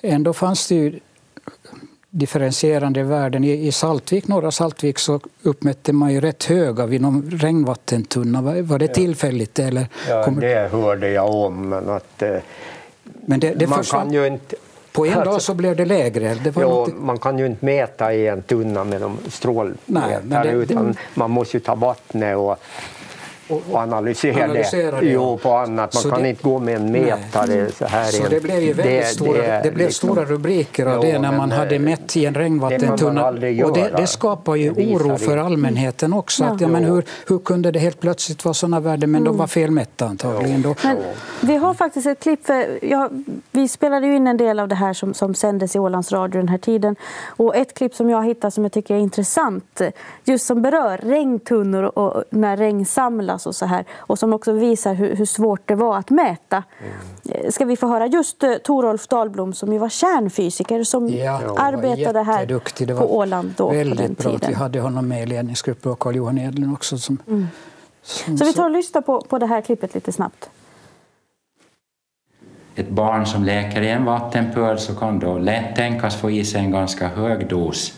[0.01, 0.99] ändå fanns det ju
[2.09, 3.43] differentierande värden.
[3.43, 8.41] I, Saltvik, norra Saltvik så uppmätte man ju rätt höga vid någon regnvattentunna.
[8.41, 9.59] Var, det tillfälligt?
[9.59, 11.69] Eller ja, det hörde jag om.
[11.69, 12.37] Men, att, eh,
[13.03, 14.05] men det, det man försvann...
[14.05, 14.55] kan ju inte...
[14.91, 16.33] På en dag så blev det lägre.
[16.43, 16.93] Det ja, något...
[16.97, 21.61] Man kan ju inte mäta i en tunna med de strålmätare utan man måste ju
[21.61, 22.59] ta vattnet och
[23.49, 25.05] och analysera, analysera det.
[25.05, 25.11] det.
[25.11, 25.93] Jo, på annat.
[25.93, 28.05] Man så kan det, inte gå med en mätare så här.
[28.05, 31.19] Så det blev ju väldigt det, stora, det, det blev liksom, stora rubriker av det
[31.19, 33.27] när man hade mätt i en regnvattentunna.
[33.27, 36.43] Och det, det skapar ju oro för allmänheten också.
[36.43, 36.49] Ja.
[36.49, 39.11] Att, ja, men hur, hur kunde det helt plötsligt vara sådana värden?
[39.11, 39.33] Men mm.
[39.33, 40.61] de var felmätta antagligen.
[40.61, 40.75] Då.
[40.83, 40.97] Men
[41.41, 42.45] vi har faktiskt ett klipp.
[42.45, 43.09] För, ja,
[43.51, 46.41] vi spelade ju in en del av det här som, som sändes i Ålands Radio
[46.41, 46.95] den här tiden.
[47.27, 49.81] Och ett klipp som jag hittat som jag tycker är intressant,
[50.23, 53.85] just som berör regntunnor och när regn samlas mätas och så här.
[53.97, 56.63] Och som också visar hur, hur svårt det var att mäta.
[56.79, 57.51] Mm.
[57.51, 62.23] Ska vi få höra just uh, Torolf Dahlblom som ju var kärnfysiker som ja, arbetade
[62.23, 64.49] här på Åland då väldigt på den bra tiden.
[64.49, 66.97] vi hade honom med i ledningsgruppen och Carl Johan Edlund också.
[66.97, 67.47] Som, mm.
[68.01, 70.49] som, så vi tar och lyssnar på, på det här klippet lite snabbt.
[72.75, 76.61] Ett barn som läker i en vattenpöl så kan då lätt tänkas få i sig
[76.61, 77.93] en ganska hög dos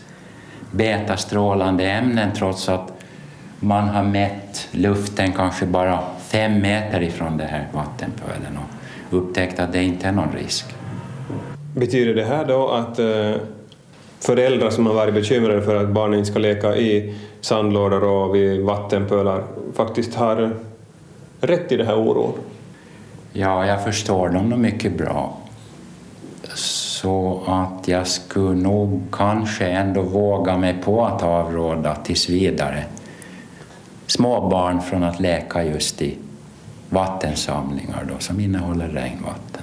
[0.70, 3.01] betastrålande ämnen trots att
[3.62, 9.72] man har mätt luften kanske bara fem meter ifrån den här vattenpölen och upptäckt att
[9.72, 10.64] det inte är någon risk.
[11.76, 13.32] Betyder det här då att eh,
[14.20, 18.60] föräldrar som har varit bekymrade för att barnen inte ska leka i sandlådor och vid
[18.60, 19.44] vattenpölar
[19.74, 20.56] faktiskt har
[21.40, 22.32] rätt i den här oron?
[23.32, 25.38] Ja, jag förstår dem nog mycket bra.
[26.54, 32.84] Så att jag skulle nog kanske ändå våga mig på att avråda tills vidare
[34.12, 36.18] små barn från att leka just i
[36.90, 39.62] vattensamlingar då, som innehåller regnvatten.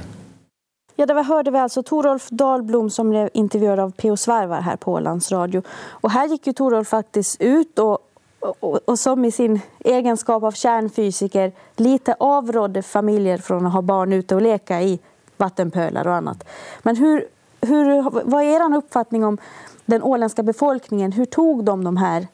[0.96, 4.18] Ja, där hörde vi alltså Torolf Dahlblom som blev intervjuad av P.O.
[4.18, 5.62] Svarvar här på Ålands Radio.
[5.90, 8.00] Och här gick ju Torolf faktiskt ut och,
[8.40, 14.14] och, och, som i sin egenskap av kärnfysiker lite avrådde familjer från att ha barn
[14.14, 15.00] ute och leka i
[15.38, 16.48] vattenpölar och annat.
[16.84, 17.26] Men hur,
[17.62, 19.38] hur, vad är er uppfattning om
[19.86, 21.12] den åländska befolkningen?
[21.12, 22.28] Hur tog de de här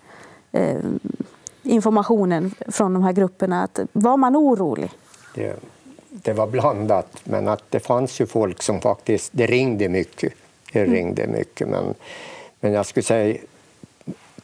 [0.52, 0.78] eh,
[1.66, 3.64] informationen från de här grupperna?
[3.64, 4.92] Att, var man orolig?
[5.36, 5.56] Det,
[6.10, 9.30] det, var blandat, men att det fanns ju folk som faktiskt...
[9.34, 10.34] Det ringde mycket.
[10.74, 10.94] Det mm.
[10.94, 11.94] ringde mycket, men,
[12.60, 13.38] men jag skulle säga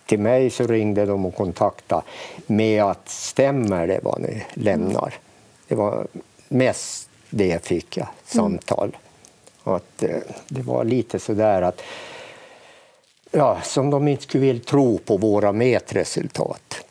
[0.05, 2.01] till mig så ringde de och kontaktade
[2.47, 5.13] med att stämmer det vad ni lämnar?
[5.67, 6.07] Det var
[6.47, 8.97] mest det fick jag, samtal.
[9.63, 9.75] Mm.
[9.75, 11.81] Att, eh, det var lite så där att
[13.31, 16.86] ja, som de inte skulle vilja tro på våra mätresultat.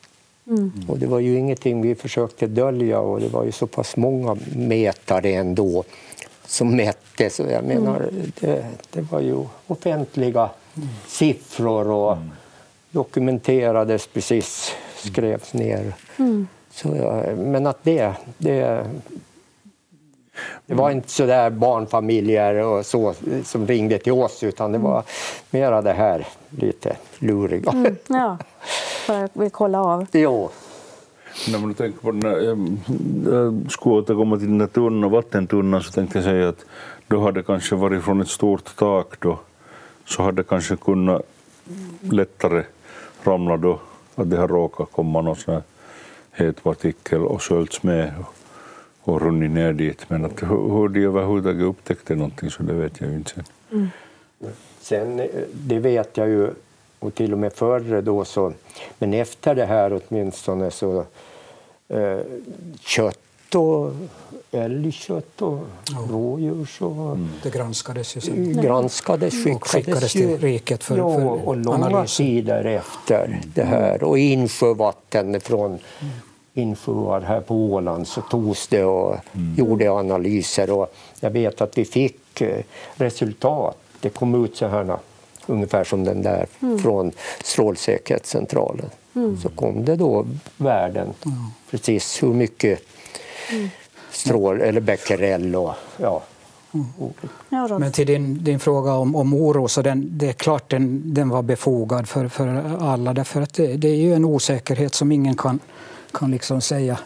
[0.51, 0.73] Mm.
[0.89, 4.37] Och det var ju ingenting vi försökte dölja och det var ju så pass många
[4.57, 5.85] mätare ändå
[6.47, 7.31] som mätte.
[7.31, 8.33] Så jag menar, mm.
[8.41, 10.89] det, det, var ju offentliga mm.
[11.07, 12.31] siffror och mm.
[12.91, 15.95] dokumenterades precis, skrevs ner.
[16.19, 16.47] Mm.
[16.71, 16.89] Så,
[17.37, 18.85] men att det, det
[20.67, 25.03] det var inte så där barnfamiljer och så som ringde till oss utan det var
[25.51, 27.71] mera det här lite luriga.
[27.71, 28.39] Mm, ja,
[29.09, 30.07] bara vill kolla av.
[30.13, 30.51] Jo.
[31.53, 32.39] När man tänker på den här,
[33.33, 36.65] jag skulle återkomma till den här tunna, vattentunnan så tänkte jag säga att
[37.07, 39.39] då hade det kanske varit från ett stort tak då
[40.05, 41.23] så hade det kanske kunnat
[42.01, 42.65] lättare
[43.25, 43.81] ramla då
[44.15, 45.63] att det har råkat komma någon sån här
[46.31, 48.35] het partikel och sköljts med och
[49.19, 50.11] runnit ner dit.
[50.11, 53.31] Men att hur de överhuvudtaget upptäckte någonting så det vet jag ju inte.
[53.31, 53.45] Sen.
[53.73, 53.89] Mm.
[54.81, 56.51] sen det vet jag ju,
[56.99, 58.53] och till och med före då så,
[58.99, 61.05] men efter det här åtminstone så
[61.89, 62.19] eh,
[62.81, 63.93] kött och
[64.51, 65.59] älgkött och
[65.91, 66.09] ja.
[66.11, 66.93] rådjurs och...
[66.93, 67.29] Mm.
[67.43, 68.63] Det granskades ju sen.
[68.63, 72.27] Granskades, skickades, skickades till riket för, ja, för och långa analysen.
[72.27, 74.03] tider efter det här.
[74.03, 76.13] Och insjövatten från mm
[76.55, 79.55] insjöar här på Åland så togs det och mm.
[79.55, 80.71] gjorde analyser.
[80.71, 83.77] Och jag vet att vi fick eh, resultat.
[84.01, 84.97] Det kom ut så här
[85.47, 86.79] ungefär som den där mm.
[86.79, 87.13] från
[87.45, 88.91] Strålsäkerhetscentralen.
[89.15, 89.39] Mm.
[89.41, 91.09] Så kom det då värden,
[91.71, 92.81] precis hur mycket
[93.51, 93.69] mm.
[94.11, 96.23] strål eller becquerel och ja,
[96.75, 97.81] Mm.
[97.81, 101.29] Men till din, din fråga om, om oro, så den, det är klart den, den
[101.29, 103.15] var befogad för, för alla.
[103.15, 105.59] Därför att det, det är ju en osäkerhet som ingen kan,
[106.13, 106.99] kan liksom säga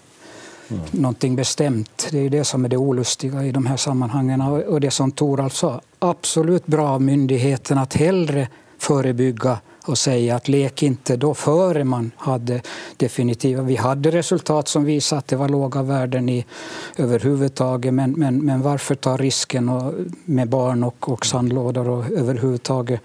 [0.69, 0.83] mm.
[0.91, 2.09] någonting bestämt.
[2.11, 4.41] Det är det som är det olustiga i de här sammanhangen.
[4.41, 10.37] Och det som Toralf alltså sa, absolut bra av myndigheten att hellre förebygga och säga
[10.37, 12.61] att lek inte då före man hade
[12.97, 13.63] definitiva...
[13.63, 16.45] Vi hade resultat som visade att det var låga värden i
[16.97, 23.01] överhuvudtaget men, men, men varför ta risken och, med barn och, och sandlådor och överhuvudtaget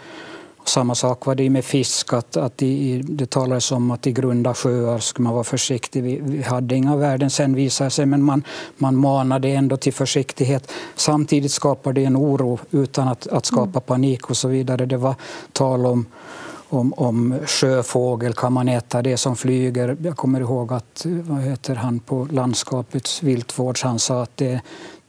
[0.66, 4.54] samma sak var det med fisk, att, att i, det talades om att i grunda
[4.54, 6.04] sjöar skulle man vara försiktig.
[6.04, 8.44] Vi, vi hade inga värden sen visade sig, men man,
[8.78, 10.72] man manade ändå till försiktighet.
[10.96, 14.86] Samtidigt skapade det en oro utan att, att skapa panik och så vidare.
[14.86, 15.16] Det var
[15.54, 16.06] tal om
[16.72, 19.98] om, om sjöfågel, kan man äta det som flyger?
[20.04, 24.62] Jag kommer ihåg att vad heter han på landskapets viltvård, han sa att det,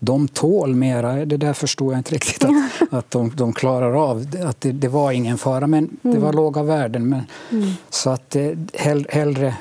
[0.02, 1.24] de tål mera.
[1.24, 2.52] Det där förstod jag inte riktigt, att,
[2.90, 5.66] att de, de klarar av att det, det var ingen fara.
[5.66, 6.36] Men det var mm.
[6.36, 7.08] låga värden.
[7.08, 7.72] Men, mm.
[7.90, 8.36] Så att
[8.74, 9.54] hell, hellre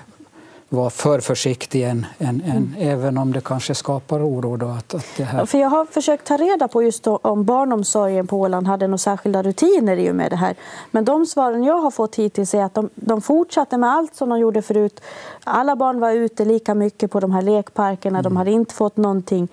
[0.70, 2.74] vara för försiktig än, än, än mm.
[2.78, 4.58] även om det kanske skapar oro.
[4.58, 5.46] Då, att, att det här...
[5.46, 9.44] För jag har försökt ta reda på just om barnomsorgen på Åland hade några särskilda
[9.44, 10.56] rutiner i och med det här.
[10.92, 14.30] Men de svaren jag har fått hittills är att de, de fortsatte med allt som
[14.30, 15.02] de gjorde förut.
[15.44, 18.20] Alla barn var ute lika mycket på de här lekparkerna.
[18.20, 18.24] Mm.
[18.24, 19.48] De hade inte fått någonting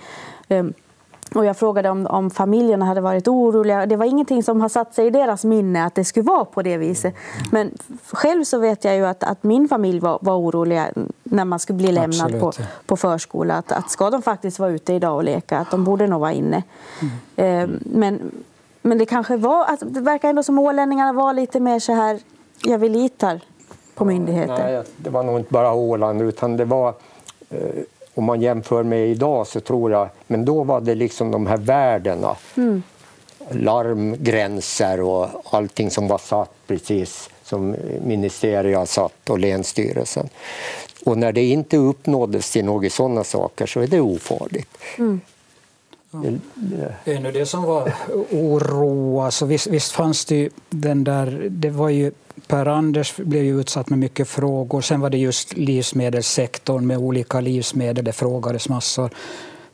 [1.34, 3.86] och jag frågade om, om familjerna hade varit oroliga.
[3.86, 6.62] Det var ingenting som har satt sig i deras minne att det skulle vara på
[6.62, 7.14] det viset.
[7.52, 7.70] Men
[8.12, 10.86] själv så vet jag ju att, att min familj var, var oroliga
[11.22, 12.52] när man skulle bli lämnad på,
[12.86, 13.54] på förskola.
[13.54, 16.32] Att, att ska de faktiskt vara ute idag och leka, att de borde nog vara
[16.32, 16.62] inne.
[17.36, 17.72] Mm.
[17.72, 18.30] Eh, men,
[18.82, 22.20] men det kanske var, alltså, det verkar ändå som ålänningarna var lite mer så här,
[22.64, 23.40] ja vi litar
[23.94, 24.72] på myndigheter.
[24.72, 26.94] Nej, det var nog inte bara Åland utan det var
[27.50, 27.58] eh,
[28.16, 31.56] om man jämför med idag så tror jag, men då var det liksom de här
[31.56, 32.36] värdena.
[32.56, 32.82] Mm.
[33.50, 40.28] Larmgränser och allting som var satt precis som ministeriet satt och Länsstyrelsen.
[41.04, 44.68] Och när det inte uppnåddes till några sådana saker så är det ofarligt.
[44.98, 45.20] Mm.
[47.04, 47.92] Det är nu det som var
[48.30, 49.20] oro.
[49.20, 51.46] Alltså visst, visst fanns det ju den där...
[51.50, 52.12] Det var ju
[52.46, 54.80] Per-Anders blev ju utsatt med mycket frågor.
[54.80, 58.04] Sen var det just livsmedelssektorn med olika livsmedel.
[58.04, 59.10] Det frågades massor.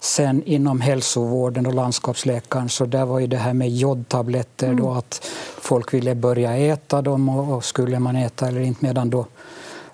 [0.01, 4.81] Sen inom hälsovården och landskapsläkaren så där var ju det här med jodtabletter mm.
[4.81, 9.11] då att folk ville börja äta dem och, och, skulle man äta eller inte medan
[9.11, 9.27] då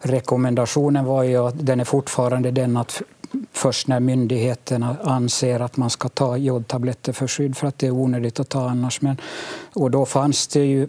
[0.00, 3.02] rekommendationen var ju att den är fortfarande den att
[3.52, 7.90] först när myndigheterna anser att man ska ta jodtabletter för skydd för att det är
[7.90, 9.00] onödigt att ta annars.
[9.00, 9.16] Men,
[9.72, 10.88] och då fanns det ju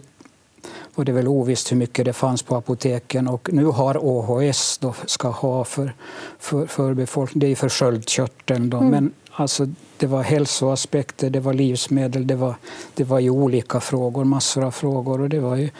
[0.94, 3.28] och det är väl ovisst hur mycket det fanns på apoteken.
[3.28, 5.94] Och nu har OHS då ska ha för,
[6.38, 8.70] för, för befolkningen, det är för sköldkörteln.
[8.70, 8.76] Då.
[8.76, 8.90] Mm.
[8.90, 12.54] Men alltså, det var hälsoaspekter, det var livsmedel, det var,
[12.94, 15.20] det var ju olika frågor, massor av frågor.
[15.20, 15.70] Och det var ju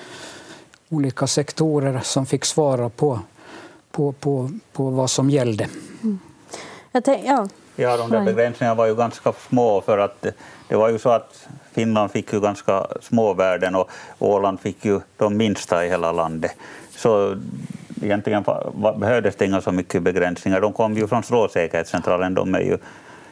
[0.89, 3.21] olika sektorer som fick svara på,
[3.91, 5.69] på, på, på vad som gällde.
[6.03, 6.19] Mm.
[6.93, 7.49] Jag tänk, ja.
[7.77, 10.27] ja, de där begränsningarna var ju ganska små för att
[10.69, 15.01] det var ju så att Finland fick ju ganska små värden och Åland fick ju
[15.17, 16.57] de minsta i hela landet.
[16.91, 17.37] Så
[18.03, 18.45] egentligen
[18.97, 20.61] behövdes det inga så mycket begränsningar.
[20.61, 22.79] De kom ju från Strålsäkerhetscentralen, de är ju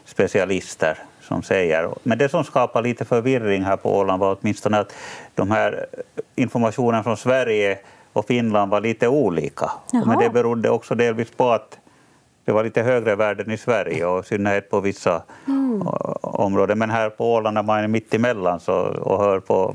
[0.05, 1.89] specialister som säger.
[2.03, 4.93] Men det som skapade lite förvirring här på Åland var åtminstone att
[5.35, 5.87] de här
[6.35, 7.79] informationen från Sverige
[8.13, 9.71] och Finland var lite olika.
[9.93, 10.05] Jaha.
[10.07, 11.79] Men det berodde också delvis på att
[12.49, 15.83] det var lite högre värden i Sverige och i synnerhet på vissa mm.
[16.21, 16.79] områden.
[16.79, 19.75] Men här på Åland när man är mitt emellan så, och hör på,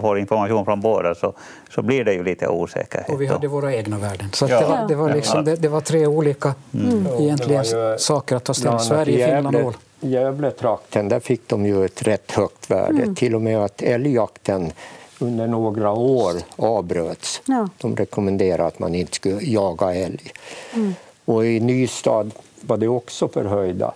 [0.00, 1.32] får information från båda så,
[1.70, 3.08] så blir det ju lite osäkerhet.
[3.08, 4.28] Och vi hade våra egna värden.
[4.32, 4.60] Så ja.
[4.60, 7.06] det, var, det, var liksom, det, det, var tre olika mm.
[7.18, 9.76] egentligen ju, saker att ta ställning Sverige, Finland och Åland.
[10.00, 13.02] Gävletrakten, där fick de ju ett rätt högt värde.
[13.02, 13.14] Mm.
[13.14, 14.72] Till och med att älgjakten
[15.18, 17.42] under några år avbröts.
[17.44, 17.68] Ja.
[17.78, 20.32] De rekommenderade att man inte skulle jaga älg.
[20.74, 20.94] Mm.
[21.24, 23.94] Och i Nystad var det också förhöjda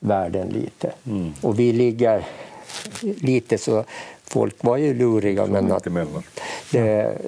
[0.00, 0.92] värden lite.
[1.06, 1.32] Mm.
[1.42, 2.24] Och vi ligger
[3.00, 3.84] lite så...
[4.24, 5.84] Folk var ju luriga, så men att
[6.70, 7.18] det,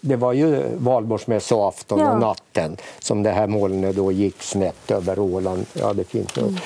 [0.00, 2.12] det var ju valborgsmässoafton ja.
[2.12, 5.66] och natten som det här molnet då gick snett över Åland.
[5.72, 6.56] Ja, det finns mm.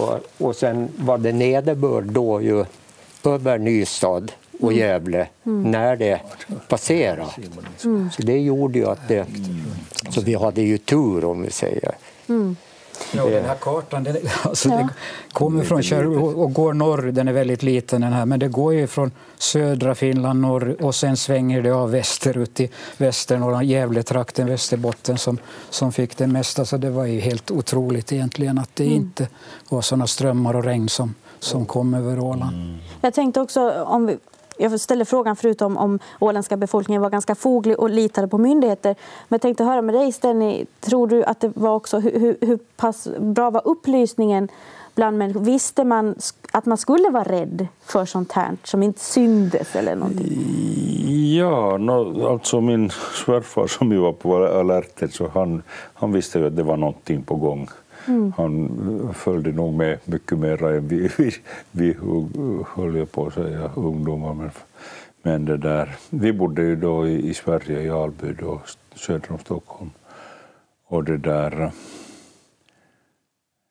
[0.00, 2.64] och, och sen var det nederbörd då ju
[3.24, 4.72] över Nystad och.
[4.72, 5.70] Gävle mm.
[5.70, 6.20] när det
[6.68, 7.30] passerade.
[7.84, 8.10] Mm.
[8.10, 9.26] Så det gjorde ju att det...
[10.10, 11.92] Så vi hade ju tur om vi säger.
[12.28, 12.56] Mm.
[13.12, 14.76] Ja, den här kartan den, alltså, ja.
[14.76, 14.88] den
[15.32, 16.06] kommer från Kär
[16.38, 17.02] och går norr.
[17.02, 20.94] Den är väldigt liten, den här, men det går ju från södra Finland norr och
[20.94, 25.38] sen svänger det av västerut till Västernorrland, Gävletrakten, Västerbotten som,
[25.70, 26.64] som fick det mesta.
[26.64, 28.96] Så det var ju helt otroligt egentligen att det mm.
[28.96, 29.28] inte
[29.68, 32.56] var sådana strömmar och regn som, som kom över Åland.
[32.56, 32.76] Mm.
[33.00, 34.18] Jag tänkte också, om vi
[34.60, 38.94] jag ställde frågan förut om, om åländska befolkningen var ganska foglig och litade på myndigheter.
[39.28, 42.58] Men jag tänkte höra med dig, Stenny, tror du att det var också, hur, hur
[42.76, 44.48] pass bra var upplysningen
[44.94, 45.40] bland människor?
[45.40, 46.14] Visste man
[46.52, 51.36] att man skulle vara rädd för sånt här som inte syndes eller någonting?
[51.36, 55.62] Ja, no, alltså min svärfar som ju var på alerten så han,
[55.94, 57.68] han visste ju att det var någonting på gång.
[58.06, 58.32] Mm.
[58.36, 61.36] Han följde nog med mycket mer än vi, vi,
[61.70, 61.96] vi
[62.74, 64.34] höll jag på att säga, ungdomar.
[64.34, 64.50] Men,
[65.22, 68.60] men det där, vi bodde ju då i, i Sverige, i Alby, då,
[68.94, 69.90] söder om Stockholm.
[70.86, 71.72] Och det där...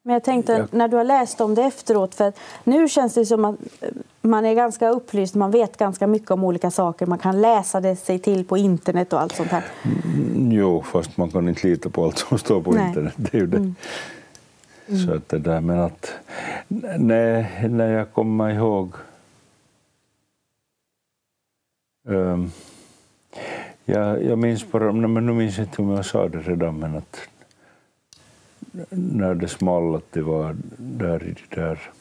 [0.03, 0.65] Men jag tänkte, ja.
[0.71, 3.55] när du har läst om det efteråt, för nu känns det som att
[4.21, 7.95] man är ganska upplyst, man vet ganska mycket om olika saker, man kan läsa det
[7.95, 9.63] sig till på internet och allt sånt här.
[9.83, 12.87] Mm, jo, fast man kan inte lita på allt som står på Nej.
[12.87, 13.13] internet.
[13.15, 13.57] Det är ju det.
[13.57, 13.75] Mm.
[14.89, 15.05] Mm.
[15.05, 16.13] Så att det där, men att
[16.97, 18.95] när, när jag kommer ihåg
[22.03, 22.51] um,
[23.85, 26.95] jag, jag minns bara, men nu minns jag inte om jag sa det redan, men
[26.95, 27.19] att
[28.89, 31.91] när det small att det var där i det där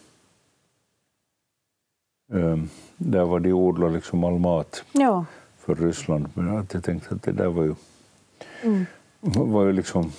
[2.32, 5.24] um, där var de odlade liksom all mat ja.
[5.58, 6.28] för Ryssland.
[6.34, 7.74] Men att jag tänkte att det där var ju,
[8.62, 8.86] mm.
[9.20, 10.12] var ju liksom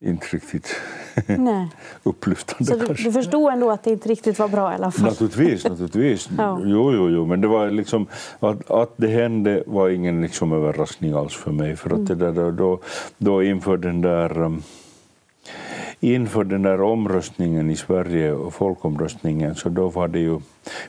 [0.00, 0.80] inte riktigt
[2.02, 2.64] upplyftande.
[2.64, 5.04] Så du, du, förstod ändå att det inte riktigt var bra i alla fall?
[5.04, 6.28] Naturligtvis, naturligtvis.
[6.38, 6.60] ja.
[6.64, 8.06] jo, jo, jo, men det var liksom,
[8.40, 11.76] att, att det hände var ingen liksom överraskning alls för mig.
[11.76, 12.18] För att mm.
[12.18, 12.80] det där, då,
[13.18, 14.62] då inför den där um,
[16.00, 20.40] inför den där omröstningen i Sverige och folkomröstningen så då var det ju,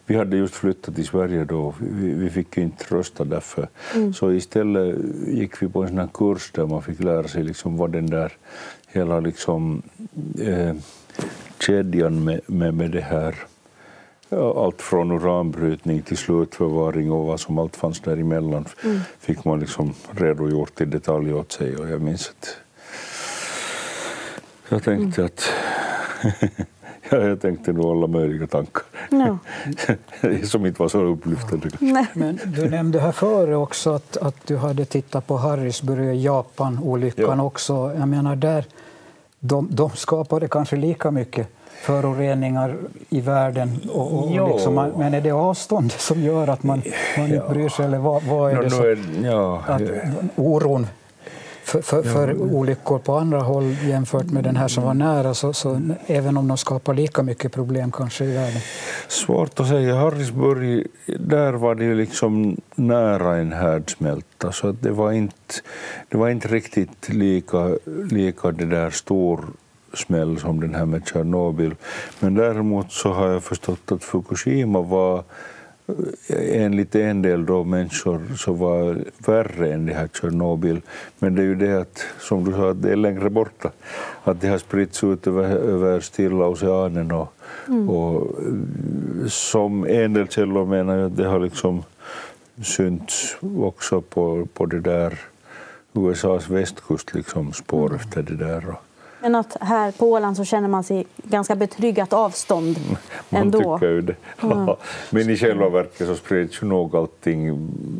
[0.05, 3.68] vi hade just flyttat till Sverige då, vi, vi fick ju inte rösta därför.
[3.95, 4.14] Mm.
[4.14, 4.97] Så istället
[5.28, 8.10] gick vi på en sån här kurs där man fick lära sig liksom vad den
[8.10, 8.32] där
[8.91, 9.81] hela liksom,
[10.41, 10.75] eh,
[11.59, 13.35] kedjan med, med, med det här
[14.55, 18.99] allt från uranbrytning till slutförvaring och vad som allt fanns däremellan mm.
[19.19, 21.75] fick man liksom redogjort i detalj åt sig.
[21.75, 22.57] Och jag minns att
[24.69, 25.25] jag tänkte mm.
[25.25, 25.49] att
[27.18, 29.39] ja, jag tänkte nog alla möjliga tankar no.
[30.43, 31.70] som inte var så upplyftande.
[32.14, 37.43] Men du nämnde här före också att, att du hade tittat på Harrisburg, Japan-olyckan ja.
[37.43, 37.93] också.
[37.97, 38.66] Jag menar där,
[39.39, 41.47] de, de skapade kanske lika mycket
[41.82, 42.76] föroreningar
[43.10, 43.80] i världen.
[43.89, 46.82] Och, och liksom men är det avståndet som gör att man,
[47.18, 47.86] man inte bryr sig?
[47.86, 49.82] Eller vad, vad är no, det som, ja, att
[50.36, 50.88] oron
[51.70, 55.53] för, för, för olyckor på andra håll jämfört med den här som var nära, så,
[55.53, 58.61] så, även om de skapar lika mycket problem kanske i världen?
[59.07, 59.95] Svårt att säga.
[59.95, 60.88] Harrisburg,
[61.20, 65.53] där var det liksom nära en härdsmälta, så det var inte,
[66.09, 67.78] det var inte riktigt lika,
[68.11, 69.45] lika det där stor
[69.93, 71.76] smäll som den här med Tjernobyl.
[72.20, 75.24] Men däremot så har jag förstått att Fukushima var
[76.29, 80.81] enligt en del då människor så var värre än det här Tjernobyl.
[81.19, 83.71] Men det är ju det att, som du sa, att det är längre borta.
[84.23, 87.33] Att det har spritts ut över, över Stilla oceanen och,
[87.67, 87.89] mm.
[87.89, 88.35] och
[89.27, 91.83] som en del källor menar jag att det har liksom
[92.63, 95.19] synts också på, på det där
[95.93, 97.99] USAs västkust, liksom spår mm.
[97.99, 98.75] efter det där.
[99.22, 102.80] Men att här på Åland så känner man sig ganska betryggat avstånd
[103.30, 103.70] man ändå.
[103.70, 104.15] Man tycker ju det.
[104.43, 104.70] Mm.
[105.09, 107.49] Men i själva verket så spreds ju nog allting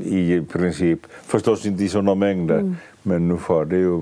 [0.04, 2.78] i princip, förstås inte i sådana mängder, mm.
[3.02, 4.02] men nu får det ju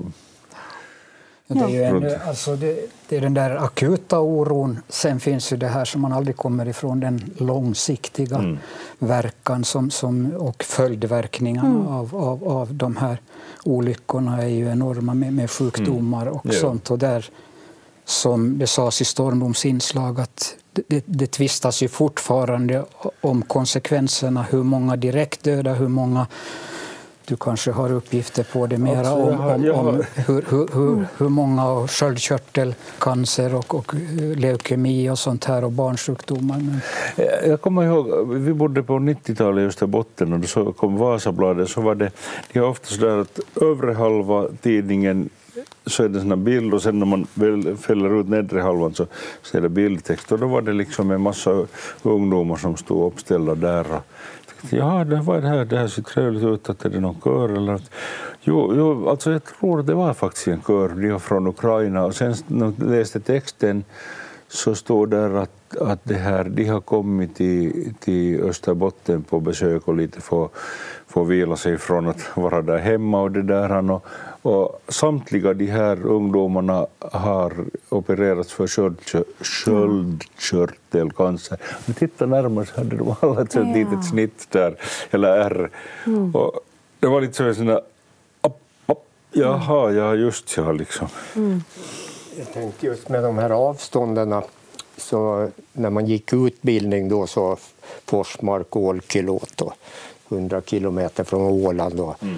[1.48, 4.80] det är, ju en, alltså det, det, är den där akuta oron.
[4.88, 8.58] Sen finns ju det här som man aldrig kommer ifrån, den långsiktiga mm.
[8.98, 11.86] verkan som, som, och följdverkningarna mm.
[11.86, 13.20] av, av, av de här
[13.64, 16.56] olyckorna är ju enorma med, med sjukdomar och mm.
[16.56, 16.90] sånt.
[16.90, 17.30] Och där,
[18.04, 22.84] som det sades i Stormboms inslag, att det, det, det tvistas ju fortfarande
[23.20, 24.42] om konsekvenserna.
[24.50, 26.26] Hur många direkt döda, hur många
[27.28, 31.28] du kanske har uppgifter på det mera alltså, om, om, om hur, hur, hur, hur
[31.28, 33.94] många sköldkörtelcancer och, och
[34.36, 36.56] leukemi och sånt här och barnsjukdomar.
[36.56, 36.80] Men...
[37.50, 41.94] Jag kommer ihåg, vi bodde på 90-talet i Österbotten och så kom Vasabladet så var
[41.94, 42.10] det,
[42.52, 45.30] det är ofta så att övre halva tidningen
[45.86, 49.06] så är det en bild och sen när man väl fäller ut nedre halvan så,
[49.42, 51.66] så är det bildtext och då var det liksom en massa
[52.02, 54.02] ungdomar som stod uppställda där och
[54.70, 57.48] ja, det var det här, det här ser trevligt ut, att är det någon kör
[57.48, 57.90] eller att,
[58.40, 62.14] jo, jo, alltså jag tror det var faktiskt en kör, de var från Ukraina och
[62.14, 63.84] sen när jag läste texten
[64.48, 69.88] så står där att, att det här, de har kommit till, till Österbotten på besök
[69.88, 70.50] och lite få,
[71.06, 73.90] få vila sig från att vara där hemma och det där.
[73.90, 74.06] Och,
[74.42, 77.52] och samtliga de här ungdomarna har
[77.88, 78.66] opererats för
[79.44, 81.58] sköldkörtelcancer.
[81.86, 83.62] Men titta närmare så hade de alla ett ja.
[83.62, 84.76] litet snitt där,
[85.10, 85.70] eller ärr.
[86.06, 86.34] Mm.
[86.34, 86.60] Och
[87.00, 87.84] det var lite så att
[89.32, 91.08] jaha, ja just ja, liksom.
[91.36, 91.62] Mm.
[92.38, 94.42] Jag tänkte just med de här avstånden
[94.96, 97.56] så när man gick utbildning då så
[98.04, 99.72] Forsmark och Olkiluoto,
[100.28, 102.00] 100 kilometer från Åland.
[102.00, 102.36] Och mm.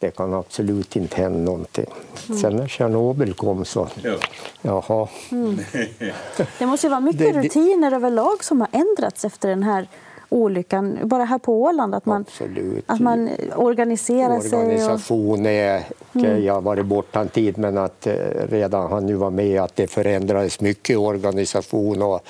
[0.00, 1.86] Det kan absolut inte hända någonting.
[2.28, 2.40] Mm.
[2.40, 3.88] Sen när Tjernobyl kom så...
[4.02, 4.16] Ja.
[4.62, 5.08] Jaha.
[5.30, 5.58] Mm.
[6.58, 7.96] Det måste ju vara mycket det, rutiner det...
[7.96, 9.88] överlag som har ändrats efter den här
[10.28, 11.94] olyckan, bara här på Åland?
[11.94, 12.84] Att man, Absolut.
[12.86, 14.58] Att man organiserar Organisation sig?
[14.58, 15.82] Organisation är...
[16.12, 16.44] Mm.
[16.44, 18.14] Jag har varit borta en tid, men att eh,
[18.48, 22.20] redan han nu var med att det förändrades mycket organisation och,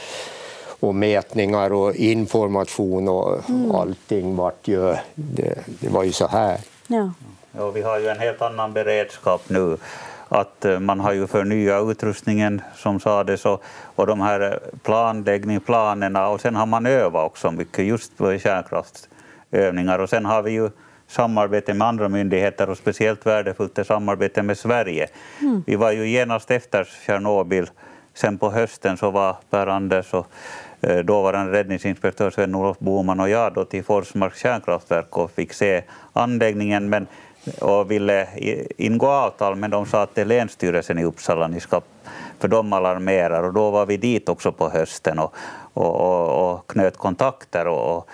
[0.80, 3.70] och mätningar och information och mm.
[3.70, 4.94] allting vart ju...
[5.14, 6.58] Det, det var ju så här.
[6.86, 7.10] Ja.
[7.52, 9.76] Ja, vi har ju en helt annan beredskap nu
[10.28, 13.62] att eh, man har ju förnyat utrustningen som sades och,
[13.94, 20.08] och de här planläggningsplanerna och sen har man övat också mycket just på kärnkraftsövningar och
[20.08, 20.70] sen har vi ju
[21.08, 25.08] samarbete med andra myndigheter och speciellt värdefullt är samarbete med Sverige.
[25.40, 25.62] Mm.
[25.66, 27.70] Vi var ju genast efter Tjernobyl,
[28.14, 30.26] sen på hösten så var Per-Anders och
[30.80, 35.82] eh, dåvarande räddningsinspektör Sven-Olof Boman och jag då till Forsmarks kärnkraftverk och fick se
[36.12, 37.06] anläggningen men
[37.60, 38.28] och ville
[38.76, 41.80] ingå avtal, men de sa att det är Länsstyrelsen i Uppsala ni ska,
[42.38, 43.42] för de alarmerar.
[43.42, 45.34] Och då var vi dit också på hösten och,
[45.74, 47.66] och, och, och knöt kontakter.
[47.66, 48.08] Och,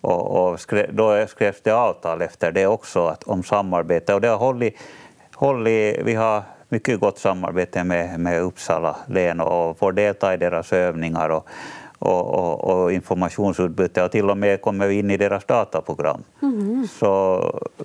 [0.00, 4.14] och, och skrev, då skrevs det avtal efter det också att, om samarbete.
[4.14, 4.74] Och det har hållit,
[5.34, 10.72] hållit, vi har mycket gott samarbete med, med Uppsala län och får delta i deras
[10.72, 11.28] övningar.
[11.28, 11.48] Och,
[12.00, 16.22] och, och, och, informationsutbyte och till och med kommer vi in i deras dataprogram.
[16.42, 16.88] Mm.
[16.98, 17.42] Så,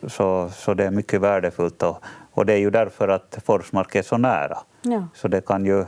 [0.08, 1.98] så, så det är mycket värdefullt och,
[2.32, 4.58] och det är ju därför att Forsmark är så nära.
[4.82, 5.08] Ja.
[5.14, 5.86] Så det kan ju,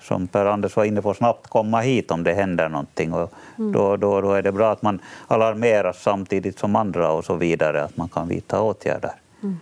[0.00, 3.12] som Per-Anders var inne på, snabbt komma hit om det händer någonting.
[3.12, 3.72] Och mm.
[3.72, 7.84] då, då, då är det bra att man alarmeras samtidigt som andra och så vidare,
[7.84, 9.12] att man kan vidta åtgärder.
[9.42, 9.56] Mm.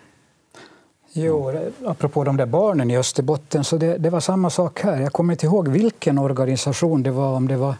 [1.12, 1.52] Jo,
[1.86, 5.00] apropå de där barnen i Österbotten, så det, det, var samma sak här.
[5.00, 7.74] Jag kommer inte ihåg vilken organisation det var, om det var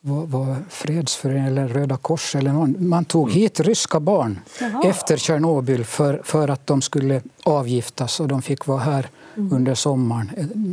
[0.00, 2.88] var, var Fredsföreningen eller Röda Kors eller någon.
[2.88, 3.40] Man tog mm.
[3.40, 4.82] hit ryska barn Jaha.
[4.84, 9.52] efter Tjernobyl för, för att de skulle avgiftas och de fick vara här mm.
[9.52, 10.30] under sommaren.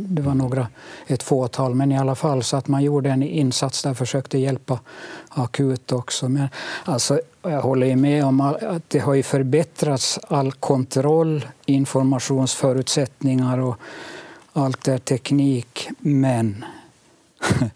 [0.08, 0.68] Det var några,
[1.06, 4.38] ett fåtal, men i alla fall så att man gjorde en insats där och försökte
[4.38, 4.80] hjälpa
[5.28, 6.28] akut också.
[6.28, 6.48] Men
[6.84, 13.76] alltså, jag håller med om att det har förbättrats all kontroll, informationsförutsättningar och
[14.52, 16.64] allt är teknik, men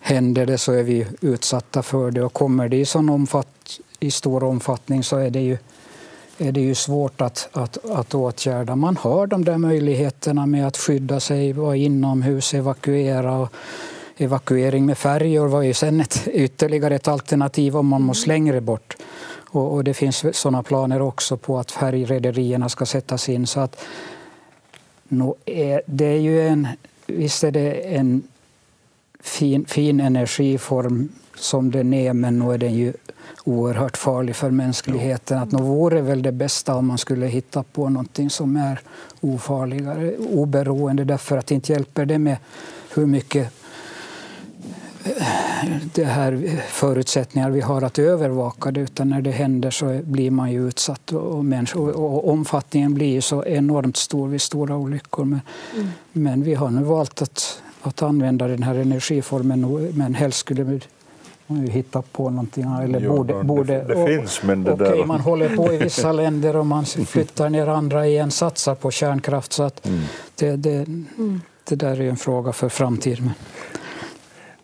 [0.00, 2.22] händer det så är vi utsatta för det.
[2.22, 5.58] Och kommer det i, sån omfatt, i stor omfattning så är det ju,
[6.38, 8.76] är det ju svårt att, att, att åtgärda.
[8.76, 13.38] Man har de där möjligheterna med att skydda sig, vara inomhus, evakuera.
[13.38, 13.52] Och
[14.18, 18.96] evakuering med färjor var ju sen ett, ytterligare ett alternativ om man måste längre bort.
[19.50, 23.46] Och, och det finns sådana planer också på att färjrederierna ska sättas in.
[23.46, 23.84] Så att,
[25.08, 25.36] no,
[25.86, 26.68] det är ju en,
[27.06, 28.22] visst är det en
[29.28, 32.92] fin, fin energiform som den är, men nu är den ju
[33.44, 35.38] oerhört farlig för mänskligheten.
[35.38, 38.80] Att nog vore väl det bästa om man skulle hitta på någonting som är
[39.20, 42.36] ofarligare, oberoende, därför att det inte hjälper det med
[42.94, 43.52] hur mycket
[45.04, 45.12] eh,
[45.94, 50.52] det här förutsättningar vi har att övervaka det, utan när det händer så blir man
[50.52, 55.24] ju utsatt och, människor, och omfattningen blir så enormt stor vid stora olyckor.
[55.24, 55.40] Men,
[55.74, 55.88] mm.
[56.12, 60.80] men vi har nu valt att att använda den här energiformen, men helst skulle vi
[61.70, 62.64] hitta på någonting.
[62.82, 65.04] Eller jo, borde, borde, det, det och, finns, men det okay, där...
[65.04, 69.52] Man håller på i vissa länder och man flyttar ner andra igen, satsar på kärnkraft.
[69.52, 70.00] Så att mm.
[70.34, 71.40] det, det, mm.
[71.64, 73.30] det där är en fråga för framtiden.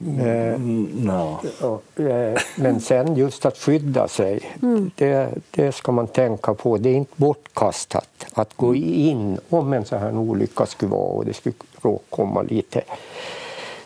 [0.05, 1.41] Mm, no.
[1.97, 4.91] Eh, men sen just att skydda sig, mm.
[4.95, 6.77] det, det, ska man tänka på.
[6.77, 11.25] Det är inte bortkastat att gå in om en sån här olycka skulle vara och
[11.25, 11.55] det skulle
[12.11, 12.83] komma lite.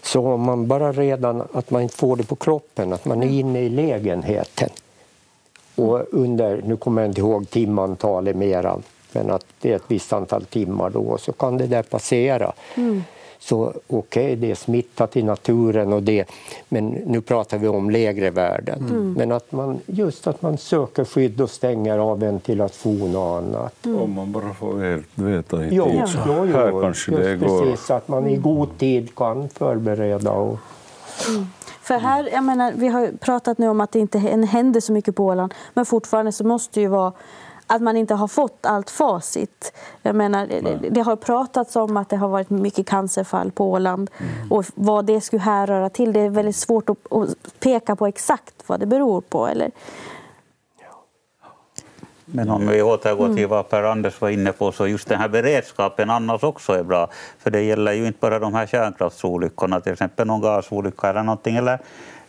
[0.03, 3.29] Så om man bara redan att man inte får det på kroppen, att man är
[3.29, 4.69] inne i lägenheten
[5.75, 8.79] och under, nu kommer jag inte ihåg timantalet mera,
[9.12, 12.53] men att det är ett visst antal timmar då så kan det där passera.
[12.77, 13.03] Mm
[13.41, 16.24] Så okej, okay, det är smittat i naturen och det,
[16.68, 18.86] men nu pratar vi om lägre värden.
[18.91, 19.12] Mm.
[19.12, 23.86] Men att man, just att man söker skydd och stänger av ventilation och annat.
[23.86, 23.99] Mm.
[23.99, 25.76] Om man bara får veta i tid.
[25.78, 27.64] Jo, jo, jo, här kanske just det går.
[27.64, 30.32] Precis, att man i god tid kan förbereda.
[30.32, 30.59] Och...
[31.28, 31.47] Mm.
[31.82, 35.16] För här, jag menar, vi har pratat nu om att det inte händer så mycket
[35.16, 37.12] på Åland, men fortfarande så måste det ju vara
[37.69, 39.73] att man inte har fått allt facit.
[40.03, 44.11] Jag menar, det, det har pratats om att det har varit mycket cancerfall på Åland
[44.19, 44.53] mm.
[44.53, 46.12] och vad det skulle härröra till.
[46.12, 49.47] Det är väldigt svårt att, att peka på exakt vad det beror på.
[49.47, 49.71] Eller,
[52.25, 56.11] men om vi återgår till vad Per-Anders var inne på, så just den här beredskapen
[56.11, 57.09] annars också är bra.
[57.39, 61.57] För det gäller ju inte bara de här kärnkraftsolyckorna, till exempel någon gasolycka eller någonting,
[61.57, 61.79] eller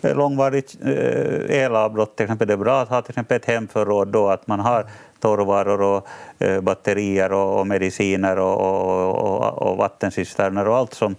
[0.02, 2.48] långvarigt eh, elavbrott till exempel.
[2.48, 4.86] Det är bra att ha till exempel ett hemförråd då, att man har
[5.20, 6.08] torrvaror och
[6.40, 11.16] eh, batterier och, mediciner och, och, och vattencisterner och allt som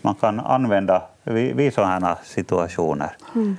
[0.00, 3.10] man kan använda vid, vid sådana situationer.
[3.34, 3.56] Mm.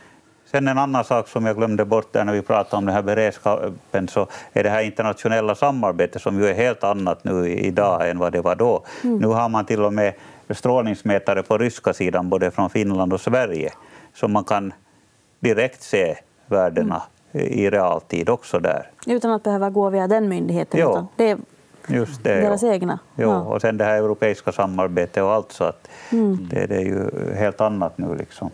[0.51, 3.01] Sen en annan sak som jag glömde bort där när vi pratade om den här
[3.01, 8.19] beredskapen så är det här internationella samarbetet som ju är helt annat nu idag än
[8.19, 8.83] vad det var då.
[9.03, 9.17] Mm.
[9.17, 10.13] Nu har man till och med
[10.49, 13.71] strålningsmätare på ryska sidan både från Finland och Sverige
[14.13, 14.73] så man kan
[15.39, 17.01] direkt se värdena
[17.31, 17.47] mm.
[17.47, 18.89] i realtid också där.
[19.07, 20.79] Utan att behöva gå via den myndigheten?
[20.79, 20.89] Jo.
[20.89, 21.37] Utan det är
[21.87, 22.73] Just det, deras ja.
[22.73, 22.99] egna?
[23.15, 23.41] Jo, ja.
[23.41, 26.47] och sen det här europeiska samarbetet och allt så att mm.
[26.49, 28.49] det, det, är ju helt annat nu liksom.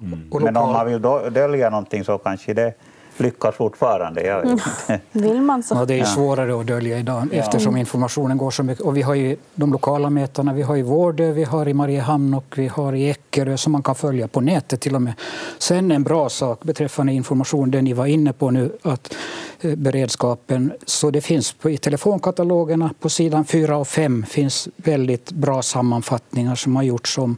[0.00, 0.44] Mm.
[0.44, 1.02] Men om man vill
[1.32, 2.74] dölja någonting så kanske det
[3.16, 4.22] lyckas fortfarande.
[4.22, 4.58] Jag mm.
[5.12, 5.74] Vill man så.
[5.74, 7.38] Ja, det är svårare att dölja idag ja.
[7.38, 8.84] eftersom informationen går så mycket.
[8.84, 12.34] Och vi har ju de lokala mätarna, vi har i Vårdö, vi har i Mariehamn
[12.34, 15.14] och vi har i Eckerö som man kan följa på nätet till och med.
[15.58, 19.14] Sen en bra sak beträffande information, det ni var inne på nu, att
[19.62, 20.72] beredskapen.
[20.86, 26.54] Så det finns på, i telefonkatalogerna på sidan 4 och 5 finns väldigt bra sammanfattningar
[26.54, 27.36] som har gjorts om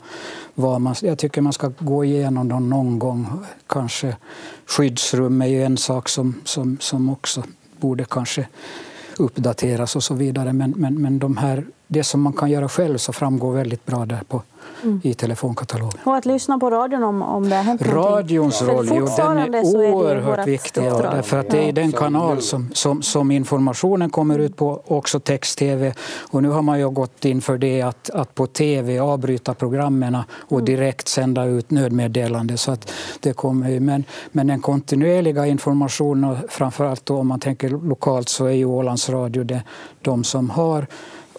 [0.54, 3.26] vad man, jag tycker man ska gå igenom dem någon gång.
[3.66, 4.16] Kanske
[4.66, 7.42] skyddsrum är ju en sak som, som, som också
[7.80, 8.46] borde kanske
[9.18, 10.52] uppdateras och så vidare.
[10.52, 14.06] Men, men, men de här, det som man kan göra själv så framgår väldigt bra
[14.06, 14.42] där på,
[14.82, 15.00] mm.
[15.04, 16.00] i telefonkatalogen.
[16.04, 19.64] Och att lyssna på radion om, om det har hänt Radions roll jo, den är
[19.64, 20.84] oerhört är viktig.
[20.84, 25.20] Ja, därför att det är den kanal som, som, som informationen kommer ut på, också
[25.20, 25.94] text-tv.
[26.30, 30.18] Och nu har man ju gått in för det att, att på tv avbryta programmen
[30.28, 30.64] och mm.
[30.64, 32.56] direkt sända ut nödmeddelande.
[32.56, 38.28] Så att det kommer, men, men den kontinuerliga informationen, framförallt då om man tänker lokalt,
[38.28, 39.62] så är ju Ålands Radio det,
[40.02, 40.86] de som har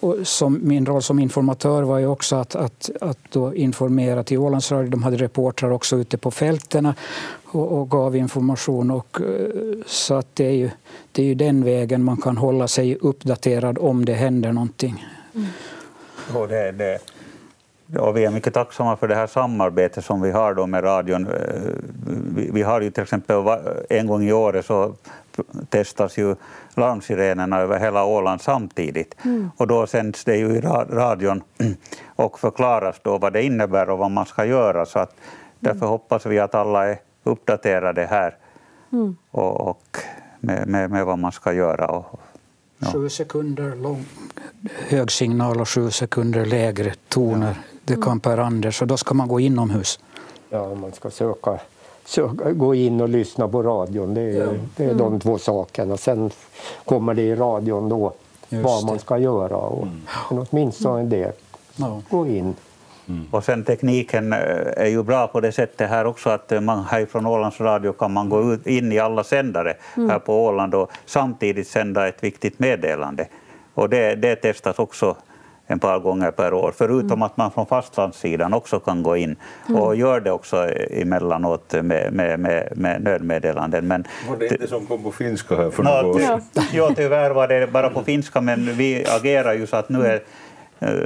[0.00, 4.38] och som, min roll som informatör var ju också att, att, att då informera till
[4.38, 4.90] Ålandsradio.
[4.90, 6.92] De hade reportrar också ute på fälten
[7.44, 8.90] och, och, gav information.
[8.90, 10.70] Och, eh, så att det, är ju,
[11.12, 15.06] det är ju den vägen man kan hålla sig uppdaterad om det händer någonting.
[15.34, 15.46] Mm.
[16.34, 16.98] Och det, det,
[17.98, 21.26] och vi är mycket tacksamma för det här samarbetet som vi har då med radion.
[21.26, 21.32] Eh,
[22.36, 23.36] vi, vi har ju till exempel
[23.88, 24.94] en gång i året så
[25.68, 26.36] testas ju
[26.74, 29.14] larmsirenerna över hela Åland samtidigt.
[29.24, 29.50] Mm.
[29.56, 31.42] Och då sänds det ju i radion
[32.16, 34.86] och förklaras då vad det innebär och vad man ska göra.
[34.86, 35.14] Så att
[35.60, 35.88] därför mm.
[35.88, 38.36] hoppas vi att alla är uppdaterade här
[38.92, 39.16] mm.
[39.30, 39.98] och, och
[40.40, 41.86] med, med, med, vad man ska göra.
[41.86, 42.20] Och,
[42.78, 42.92] ja.
[42.92, 44.04] Sju sekunder lång
[44.88, 47.46] hög signal och sju sekunder lägre toner.
[47.46, 47.76] Ja.
[47.84, 48.20] Det kan mm.
[48.20, 50.00] Per Anders, och då ska man gå inomhus.
[50.50, 51.58] Ja, man ska söka
[52.06, 54.14] så gå in och lyssna på radion.
[54.14, 54.48] Det är, ja.
[54.76, 55.20] det är de mm.
[55.20, 55.96] två sakerna.
[55.96, 56.30] Sen
[56.84, 58.12] kommer det i radion då
[58.48, 59.56] Just vad man ska göra.
[59.56, 60.00] Och, mm.
[60.30, 61.32] Men åtminstone det.
[61.76, 62.02] Ja.
[62.10, 62.54] Gå in.
[63.08, 63.24] Mm.
[63.30, 64.38] Och sen tekniken eh,
[64.76, 68.12] är ju bra på det sättet här också att man här från Ålands Radio kan
[68.12, 70.10] man gå ut, in i alla sändare mm.
[70.10, 73.28] här på Åland och samtidigt sända ett viktigt meddelande.
[73.74, 75.16] Och det, det testas också
[75.66, 77.22] en par gånger per år, förutom mm.
[77.22, 79.36] att man från fastlandssidan också kan gå in
[79.68, 79.82] mm.
[79.82, 83.88] och gör det också emellanåt med, med, med, med nödmeddelanden.
[83.88, 86.42] Men var det inte som kom på finska här för några år sedan?
[86.72, 90.20] Ja, tyvärr var det bara på finska, men vi agerar ju så att nu är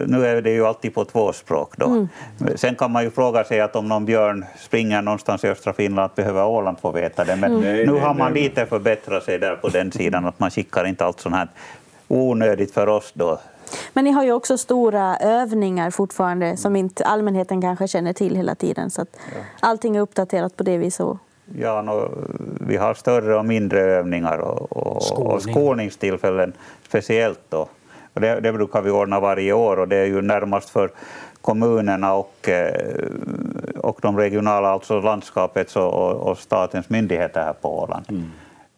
[0.07, 1.77] nu är det ju alltid på två språk.
[1.77, 1.87] Då.
[1.87, 2.09] Mm.
[2.57, 6.11] Sen kan man ju fråga sig att om någon björn springer någonstans i östra Finland,
[6.15, 7.37] behöver Åland få veta det.
[7.37, 7.87] Men mm.
[7.87, 11.21] nu har man lite förbättrat sig där på den sidan, att man skickar inte allt
[11.21, 11.49] sånt här
[12.09, 13.41] onödigt för oss då
[13.93, 18.55] men ni har ju också stora övningar fortfarande som inte allmänheten kanske känner till hela
[18.55, 18.91] tiden.
[18.91, 19.41] Så att ja.
[19.61, 21.07] allting är uppdaterat på det viset.
[21.59, 22.11] Ja, no,
[22.61, 25.33] vi har större och mindre övningar och, och, Skolning.
[25.33, 26.53] och skolningstillfällen
[26.89, 27.41] speciellt.
[27.49, 27.69] Då.
[28.15, 30.91] Och det, det, brukar vi ordna varje år och det är ju närmast för
[31.41, 33.05] kommunerna och, eh,
[33.77, 38.05] och de regionala, alltså landskapets och, och statens myndigheter här på Åland.
[38.09, 38.31] Mm.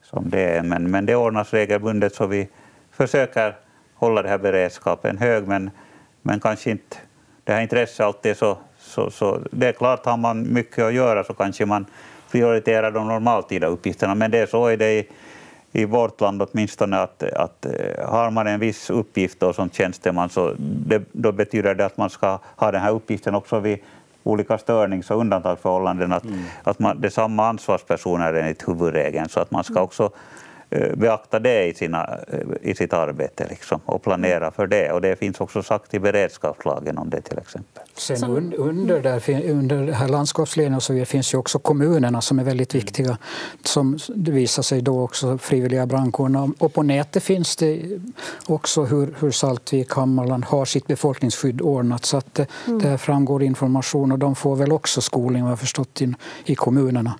[0.02, 0.62] Som det är.
[0.62, 2.48] Men, men det ordnas regelbundet så vi
[2.90, 3.56] försöker
[4.02, 5.70] hålla den här beredskapen hög, men,
[6.22, 6.96] men kanske inte.
[7.44, 11.24] Det här intresset alltid så, så, så det är klart, har man mycket att göra
[11.24, 11.86] så kanske man
[12.30, 15.08] prioriterar de normaltida uppgifterna, men det är så är det i,
[15.72, 20.28] i vårt land åtminstone att, att eh, har man en viss uppgift då som tjänsteman
[20.28, 23.78] så det, då betyder det att man ska ha den här uppgiften också vid
[24.22, 26.44] olika störnings och undantagsförhållanden, att, mm.
[26.62, 30.10] att man, det är samma ansvarspersoner enligt huvudregeln, så att man ska också Eh,
[30.96, 34.92] beakta det i, sina, eh, i sitt arbete liksom, och planera för det.
[34.92, 37.82] Och det finns också sagt i beredskapslagen om det till exempel.
[37.94, 42.20] Sen un, under, där, under det här landskapsledningen och så vidare finns ju också kommunerna
[42.20, 43.18] som är väldigt viktiga.
[43.64, 46.52] Som det visar sig då också frivilliga brandkårerna.
[46.58, 47.82] Och på nätet finns det
[48.46, 52.04] också hur, hur Saltvik, Hammarland har sitt befolkningsskydd ordnat.
[52.04, 52.78] Så att det, mm.
[52.78, 57.14] där framgår information och de får väl också skolning, vad jag förstått, in, i kommunerna.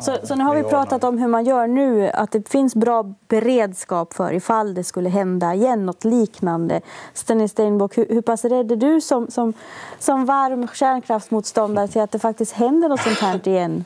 [0.00, 3.14] Så, så, nu har vi pratat om hur man gör nu, att det finns bra
[3.28, 6.80] beredskap för ifall det skulle hända igen något liknande.
[7.14, 9.52] Stenny Steinbock, hur, hur pass rädd är du som, som,
[9.98, 13.84] som varm kärnkraftsmotståndare till att det faktiskt händer något sånt här igen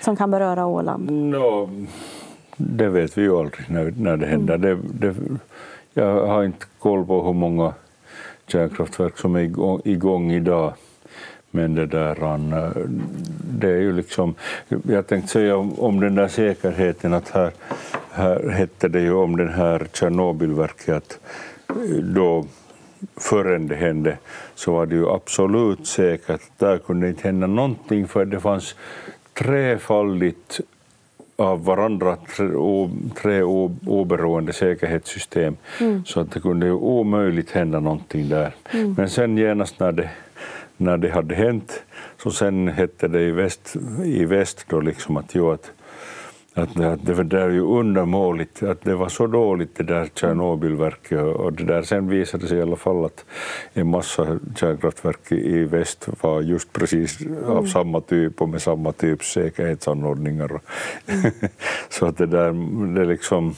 [0.00, 1.10] som kan beröra Åland?
[1.10, 1.70] No,
[2.56, 4.54] det vet vi ju aldrig när, när det händer.
[4.54, 4.78] Mm.
[4.92, 5.38] Det, det,
[5.94, 7.74] jag har inte koll på hur många
[8.46, 10.74] kärnkraftverk som är igång, igång idag.
[11.54, 12.16] Men det där,
[13.58, 14.34] det är ju liksom,
[14.88, 17.52] jag tänkte säga om, om den där säkerheten att här,
[18.12, 21.18] här hette det ju om den här Tjernobylverket att
[22.02, 22.44] då
[23.16, 24.18] förrän det hände
[24.54, 28.74] så var det ju absolut säkert att där kunde inte hända någonting för det fanns
[29.34, 30.60] trefaldigt
[31.36, 32.16] av varandra
[33.22, 33.42] tre
[33.86, 36.04] oberoende säkerhetssystem mm.
[36.04, 38.54] så att det kunde ju omöjligt hända någonting där.
[38.70, 38.94] Mm.
[38.98, 40.10] Men sen genast när det
[40.76, 41.82] när det hade hänt.
[42.22, 45.72] Så sen hette det i väst, i väst då liksom att, jo, att,
[46.54, 51.22] att, att det var där ju undermåligt, att det var så dåligt det där Tjernobylverket
[51.22, 53.24] och det där sen visade sig i alla fall att
[53.72, 57.44] en massa kärnkraftverk i väst var just precis mm.
[57.44, 60.60] av samma typ och med samma typs säkerhetsanordningar.
[61.06, 61.30] Mm.
[61.88, 62.52] så att det där,
[62.94, 63.54] det liksom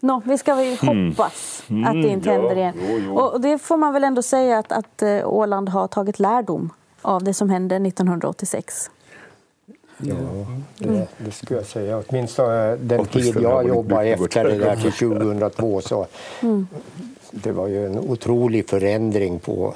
[0.00, 1.10] No, vi ska väl mm.
[1.10, 1.84] hoppas mm.
[1.84, 2.74] att det inte händer igen.
[2.88, 3.18] Jo, jo.
[3.18, 6.70] Och det får man väl ändå säga att, att eh, Åland har tagit lärdom
[7.02, 8.90] av det som hände 1986.
[9.98, 10.14] Ja,
[10.78, 12.02] det, det skulle jag säga.
[12.08, 16.06] Åtminstone den tid jag jobbade efter det där till 2002 så
[16.42, 16.66] mm.
[17.30, 19.74] det var ju en otrolig förändring på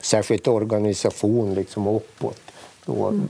[0.00, 2.40] särskilt organisation liksom uppåt.
[2.86, 3.28] Då, mm.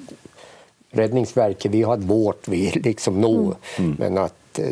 [0.90, 3.96] Räddningsverket, vi hade vårt vi liksom nå, mm.
[3.98, 4.66] men att eh,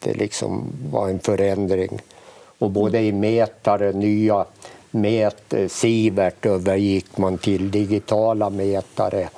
[0.00, 1.98] det liksom var en förändring.
[2.58, 4.44] Och både i mätare, nya
[4.90, 9.28] mät, Sivert övergick man till digitala mätare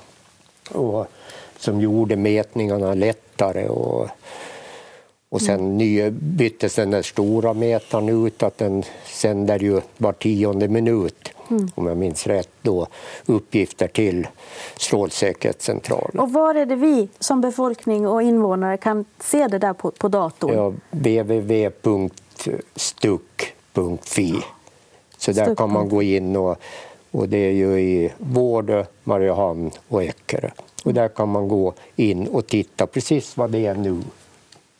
[0.70, 1.06] och,
[1.58, 3.68] som gjorde mätningarna lättare.
[3.68, 4.08] Och,
[5.28, 5.76] och sen mm.
[5.76, 11.70] ny, byttes den där stora mätaren ut, att den sänder ju var tionde minut mm.
[11.74, 12.86] om jag minns rätt, då,
[13.26, 14.26] uppgifter till
[14.76, 16.20] Strålsäkerhetscentralen.
[16.20, 20.08] Och var är det vi som befolkning och invånare kan se det där på, på
[20.08, 20.54] datorn?
[20.54, 21.94] Ja, www.stuck.fi.
[25.18, 26.56] Så där kan man gå in och,
[27.10, 30.50] och det är ju i Vårdö, Mariehamn och Eckerö.
[30.84, 34.02] Och där kan man gå in och titta precis vad det är nu.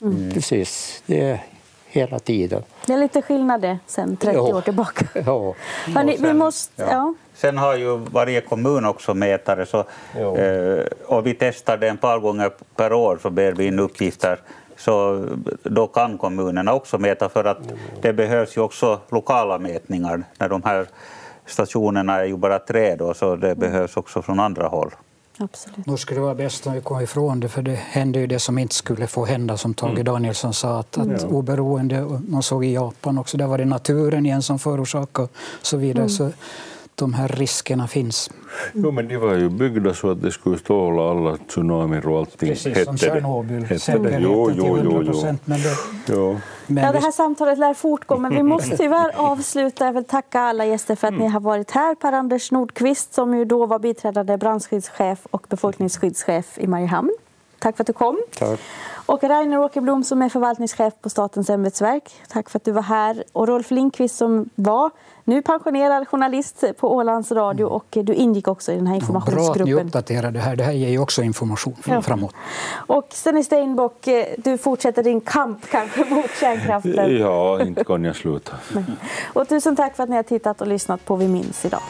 [0.03, 0.31] Mm.
[0.33, 1.45] Precis, det är
[1.87, 2.63] hela tiden.
[2.87, 4.57] Det är lite skillnad det sen 30 ja.
[4.57, 5.05] år tillbaka.
[5.27, 5.55] Ja.
[5.87, 7.15] Hörrni, sen, vi måste, ja.
[7.35, 12.19] Sen har ju varje kommun också mätare så, eh, och vi testar det ett par
[12.19, 14.39] gånger per år så ber vi in uppgifter
[14.77, 15.25] så
[15.63, 17.59] då kan kommunerna också mäta för att
[18.01, 20.87] det behövs ju också lokala mätningar när de här
[21.47, 24.91] stationerna är ju bara tre då, så det behövs också från andra håll.
[25.43, 25.87] Absolut.
[25.87, 28.39] Nu skulle det vara bäst om vi kom ifrån det, för det hände ju det
[28.39, 30.05] som inte skulle få hända, som Tage mm.
[30.05, 31.29] Danielsson sa, att, att ja.
[31.29, 35.29] oberoende, man såg i Japan också, där var det naturen igen som förorsakade
[35.61, 36.05] och så vidare.
[36.05, 36.09] Mm.
[36.09, 36.33] Så
[36.95, 38.31] de här riskerna finns.
[38.73, 42.49] Jo, men de var ju byggda så att det skulle tåla alla tsunamier och allting.
[42.49, 43.81] Precis som Tjernobyl.
[43.81, 45.43] Säkerheten jo, jo, till 100 procent.
[45.45, 45.77] Men det,
[46.07, 46.41] jo.
[46.67, 49.87] Men ja, det här samtalet lär fortgå, men vi måste tyvärr avsluta.
[49.87, 51.25] Jag vill tacka alla gäster för att mm.
[51.25, 51.95] ni har varit här.
[51.95, 57.13] Per-Anders Nordqvist, som ju då var biträdande brandskyddschef och befolkningsskyddschef i Mariehamn.
[57.59, 58.23] Tack för att du kom.
[58.39, 58.61] Tack.
[59.07, 62.11] Och Rainer Åkerblom som är förvaltningschef på Statens ämbetsverk.
[62.29, 63.25] Tack för att du var här.
[63.33, 64.91] Och Rolf Lindqvist som var
[65.25, 69.53] nu pensionerad journalist på Ålands Radio och du ingick också i den här informationsgruppen.
[69.53, 70.57] bra att ni uppdaterar det här.
[70.57, 72.03] Det här ger ju också information ja.
[72.03, 72.35] framåt.
[72.75, 77.17] Och Stenny Steinbock, eh, du fortsätter din kamp kanske mot kärnkraften.
[77.19, 78.53] Ja, inte kan jag sluta.
[79.33, 81.83] Och tusen tack för att ni har tittat och lyssnat på Vi minns idag.